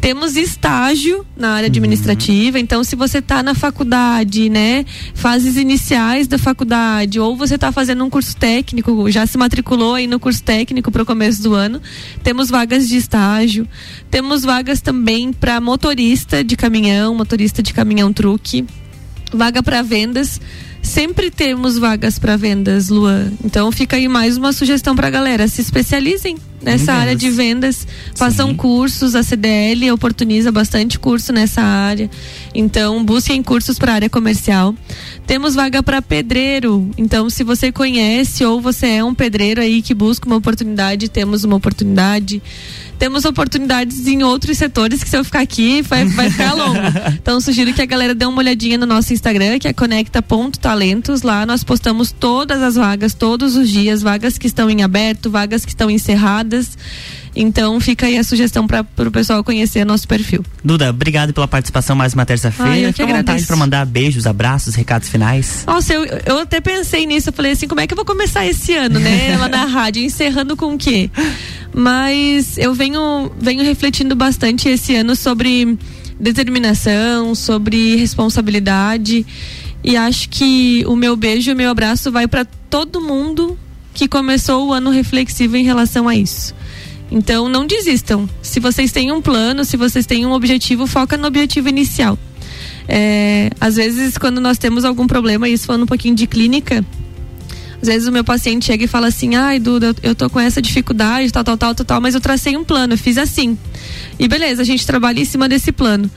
Temos 0.00 0.34
estágio 0.34 1.26
na 1.36 1.50
área 1.50 1.66
administrativa, 1.66 2.58
então 2.58 2.82
se 2.82 2.96
você 2.96 3.18
está 3.18 3.42
na 3.42 3.54
faculdade, 3.54 4.48
né, 4.48 4.86
fases 5.14 5.58
iniciais 5.58 6.26
da 6.26 6.38
faculdade, 6.38 7.20
ou 7.20 7.36
você 7.36 7.56
está 7.56 7.70
fazendo 7.70 8.02
um 8.02 8.08
curso 8.08 8.34
técnico, 8.34 9.10
já 9.10 9.26
se 9.26 9.36
matriculou 9.36 9.94
aí 9.94 10.06
no 10.06 10.18
curso 10.18 10.42
técnico 10.42 10.90
para 10.90 11.02
o 11.02 11.06
começo 11.06 11.42
do 11.42 11.54
ano, 11.54 11.82
temos 12.22 12.48
vagas 12.48 12.88
de 12.88 12.96
estágio, 12.96 13.68
temos 14.10 14.42
vagas 14.42 14.80
também 14.80 15.34
para 15.34 15.60
motorista 15.60 16.42
de 16.42 16.56
caminhão, 16.56 17.14
motorista 17.14 17.62
de 17.62 17.74
caminhão 17.74 18.10
truque, 18.10 18.64
vaga 19.32 19.62
para 19.62 19.82
vendas. 19.82 20.40
Sempre 20.90 21.30
temos 21.30 21.78
vagas 21.78 22.18
para 22.18 22.36
vendas, 22.36 22.88
Luan. 22.88 23.30
Então 23.44 23.70
fica 23.70 23.94
aí 23.94 24.08
mais 24.08 24.36
uma 24.36 24.52
sugestão 24.52 24.96
para 24.96 25.08
galera, 25.08 25.46
se 25.46 25.60
especializem 25.60 26.36
nessa 26.60 26.92
área 26.92 27.14
de 27.14 27.30
vendas, 27.30 27.86
façam 28.16 28.48
Sim. 28.48 28.56
cursos, 28.56 29.14
a 29.14 29.22
CDL 29.22 29.92
oportuniza 29.92 30.50
bastante 30.50 30.98
curso 30.98 31.32
nessa 31.32 31.62
área. 31.62 32.10
Então 32.52 33.04
busquem 33.04 33.40
cursos 33.40 33.78
para 33.78 33.94
área 33.94 34.10
comercial. 34.10 34.74
Temos 35.28 35.54
vaga 35.54 35.80
para 35.80 36.02
pedreiro. 36.02 36.90
Então 36.98 37.30
se 37.30 37.44
você 37.44 37.70
conhece 37.70 38.44
ou 38.44 38.60
você 38.60 38.88
é 38.88 39.04
um 39.04 39.14
pedreiro 39.14 39.60
aí 39.60 39.82
que 39.82 39.94
busca 39.94 40.26
uma 40.26 40.36
oportunidade, 40.36 41.08
temos 41.08 41.44
uma 41.44 41.54
oportunidade. 41.54 42.42
Temos 43.00 43.24
oportunidades 43.24 44.06
em 44.06 44.22
outros 44.22 44.58
setores 44.58 45.02
que 45.02 45.08
se 45.08 45.16
eu 45.16 45.24
ficar 45.24 45.40
aqui 45.40 45.80
vai, 45.80 46.04
vai 46.04 46.30
ficar 46.30 46.52
longo. 46.52 46.78
Então 47.16 47.40
sugiro 47.40 47.72
que 47.72 47.80
a 47.80 47.86
galera 47.86 48.14
dê 48.14 48.26
uma 48.26 48.38
olhadinha 48.38 48.76
no 48.76 48.84
nosso 48.84 49.14
Instagram, 49.14 49.58
que 49.58 49.66
é 49.66 49.72
conecta.talentos. 49.72 51.22
Lá 51.22 51.46
nós 51.46 51.64
postamos 51.64 52.12
todas 52.12 52.62
as 52.62 52.74
vagas, 52.74 53.14
todos 53.14 53.56
os 53.56 53.70
dias, 53.70 54.02
vagas 54.02 54.36
que 54.36 54.46
estão 54.46 54.68
em 54.68 54.82
aberto, 54.82 55.30
vagas 55.30 55.64
que 55.64 55.70
estão 55.70 55.90
encerradas. 55.90 56.76
Então 57.40 57.80
fica 57.80 58.04
aí 58.04 58.18
a 58.18 58.22
sugestão 58.22 58.66
para 58.66 58.84
o 58.98 59.10
pessoal 59.10 59.42
conhecer 59.42 59.84
nosso 59.86 60.06
perfil. 60.06 60.44
Duda, 60.62 60.90
obrado 60.90 61.32
pela 61.32 61.48
participação 61.48 61.96
mais 61.96 62.12
uma 62.12 62.26
terça-feira. 62.26 62.92
que 62.92 63.02
Fica 63.02 63.14
à 63.14 63.16
vontade 63.16 63.46
para 63.46 63.56
mandar 63.56 63.86
beijos, 63.86 64.26
abraços, 64.26 64.74
recados 64.74 65.08
finais. 65.08 65.64
Nossa, 65.66 65.94
eu, 65.94 66.04
eu 66.26 66.38
até 66.38 66.60
pensei 66.60 67.06
nisso. 67.06 67.30
Eu 67.30 67.32
falei 67.32 67.52
assim, 67.52 67.66
como 67.66 67.80
é 67.80 67.86
que 67.86 67.94
eu 67.94 67.96
vou 67.96 68.04
começar 68.04 68.46
esse 68.46 68.74
ano, 68.74 69.00
né? 69.00 69.36
Lá 69.40 69.48
na 69.48 69.64
rádio, 69.64 70.02
encerrando 70.02 70.54
com 70.54 70.74
o 70.74 70.78
quê? 70.78 71.10
Mas 71.74 72.58
eu 72.58 72.74
venho, 72.74 73.32
venho 73.38 73.64
refletindo 73.64 74.14
bastante 74.14 74.68
esse 74.68 74.94
ano 74.94 75.16
sobre 75.16 75.78
determinação, 76.18 77.34
sobre 77.34 77.96
responsabilidade. 77.96 79.24
E 79.82 79.96
acho 79.96 80.28
que 80.28 80.84
o 80.86 80.94
meu 80.94 81.16
beijo 81.16 81.50
e 81.50 81.54
o 81.54 81.56
meu 81.56 81.70
abraço 81.70 82.12
vai 82.12 82.28
para 82.28 82.44
todo 82.44 83.00
mundo 83.00 83.58
que 83.94 84.06
começou 84.06 84.68
o 84.68 84.72
ano 84.72 84.90
reflexivo 84.90 85.56
em 85.56 85.64
relação 85.64 86.06
a 86.06 86.14
isso. 86.14 86.54
Então 87.10 87.48
não 87.48 87.66
desistam. 87.66 88.28
Se 88.42 88.60
vocês 88.60 88.92
têm 88.92 89.10
um 89.10 89.20
plano, 89.20 89.64
se 89.64 89.76
vocês 89.76 90.06
têm 90.06 90.24
um 90.24 90.32
objetivo, 90.32 90.86
foca 90.86 91.16
no 91.16 91.26
objetivo 91.26 91.68
inicial. 91.68 92.18
É, 92.88 93.50
às 93.60 93.76
vezes, 93.76 94.16
quando 94.16 94.40
nós 94.40 94.58
temos 94.58 94.84
algum 94.84 95.06
problema, 95.06 95.48
isso 95.48 95.66
falando 95.66 95.82
um 95.82 95.86
pouquinho 95.86 96.14
de 96.14 96.26
clínica, 96.26 96.84
às 97.82 97.88
vezes 97.88 98.06
o 98.06 98.12
meu 98.12 98.22
paciente 98.22 98.66
chega 98.66 98.84
e 98.84 98.86
fala 98.86 99.08
assim: 99.08 99.34
ai, 99.34 99.58
Duda, 99.58 99.94
eu, 100.02 100.14
tô 100.14 100.28
com 100.28 100.38
essa 100.38 100.60
dificuldade, 100.60 101.32
tal, 101.32 101.42
tal, 101.42 101.56
tal, 101.56 101.74
tal, 101.74 101.86
tal, 101.86 102.00
mas 102.00 102.14
eu 102.14 102.20
tracei 102.20 102.56
um 102.56 102.64
plano, 102.64 102.94
eu 102.94 102.98
fiz 102.98 103.16
assim. 103.16 103.56
E 104.18 104.28
beleza, 104.28 104.62
a 104.62 104.64
gente 104.64 104.86
trabalha 104.86 105.20
em 105.20 105.24
cima 105.24 105.48
desse 105.48 105.72
plano. 105.72 106.10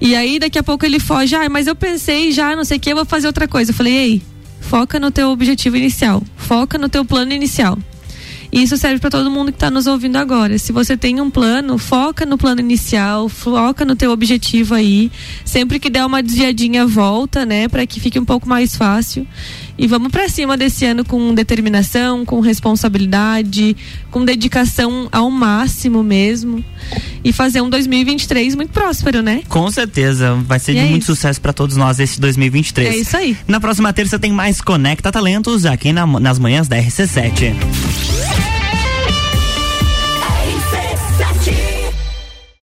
E 0.00 0.14
aí, 0.14 0.38
daqui 0.38 0.58
a 0.58 0.62
pouco 0.62 0.84
ele 0.84 1.00
foge: 1.00 1.34
ai, 1.34 1.48
mas 1.48 1.66
eu 1.66 1.74
pensei 1.74 2.32
já, 2.32 2.54
não 2.54 2.64
sei 2.64 2.76
o 2.76 2.80
que, 2.80 2.92
eu 2.92 2.96
vou 2.96 3.04
fazer 3.04 3.26
outra 3.26 3.48
coisa. 3.48 3.70
Eu 3.70 3.74
falei: 3.74 3.94
ei, 3.94 4.22
foca 4.60 5.00
no 5.00 5.10
teu 5.10 5.30
objetivo 5.30 5.76
inicial, 5.76 6.22
foca 6.36 6.76
no 6.76 6.88
teu 6.88 7.04
plano 7.04 7.32
inicial. 7.32 7.78
E 8.52 8.62
isso 8.62 8.76
serve 8.76 8.98
para 8.98 9.10
todo 9.10 9.30
mundo 9.30 9.52
que 9.52 9.56
está 9.56 9.70
nos 9.70 9.86
ouvindo 9.86 10.16
agora. 10.16 10.58
Se 10.58 10.72
você 10.72 10.96
tem 10.96 11.20
um 11.20 11.30
plano, 11.30 11.78
foca 11.78 12.24
no 12.24 12.38
plano 12.38 12.60
inicial, 12.60 13.28
foca 13.28 13.84
no 13.84 13.96
teu 13.96 14.10
objetivo 14.10 14.74
aí. 14.74 15.10
Sempre 15.44 15.78
que 15.78 15.90
der 15.90 16.04
uma 16.04 16.22
desviadinha, 16.22 16.86
volta, 16.86 17.44
né, 17.44 17.68
para 17.68 17.86
que 17.86 18.00
fique 18.00 18.18
um 18.18 18.24
pouco 18.24 18.48
mais 18.48 18.76
fácil. 18.76 19.26
E 19.78 19.86
vamos 19.86 20.10
para 20.10 20.28
cima 20.28 20.56
desse 20.56 20.84
ano 20.86 21.04
com 21.04 21.34
determinação, 21.34 22.24
com 22.24 22.40
responsabilidade, 22.40 23.76
com 24.10 24.24
dedicação 24.24 25.08
ao 25.12 25.30
máximo 25.30 26.02
mesmo. 26.02 26.64
E 27.22 27.32
fazer 27.32 27.60
um 27.60 27.68
2023 27.68 28.54
muito 28.54 28.70
próspero, 28.70 29.20
né? 29.22 29.42
Com 29.48 29.70
certeza, 29.70 30.34
vai 30.46 30.58
ser 30.58 30.72
E 30.72 30.74
de 30.76 30.80
é 30.80 30.84
muito 30.86 31.02
isso. 31.02 31.14
sucesso 31.14 31.40
para 31.40 31.52
todos 31.52 31.76
nós 31.76 31.98
esse 32.00 32.18
2023. 32.20 32.94
É 32.94 32.96
isso 32.96 33.16
aí. 33.16 33.36
Na 33.46 33.60
próxima 33.60 33.92
terça 33.92 34.18
tem 34.18 34.32
mais 34.32 34.60
Conecta 34.60 35.12
Talentos 35.12 35.66
aqui 35.66 35.92
na- 35.92 36.06
nas 36.06 36.38
manhãs 36.38 36.68
da 36.68 36.76
RC7. 36.78 37.54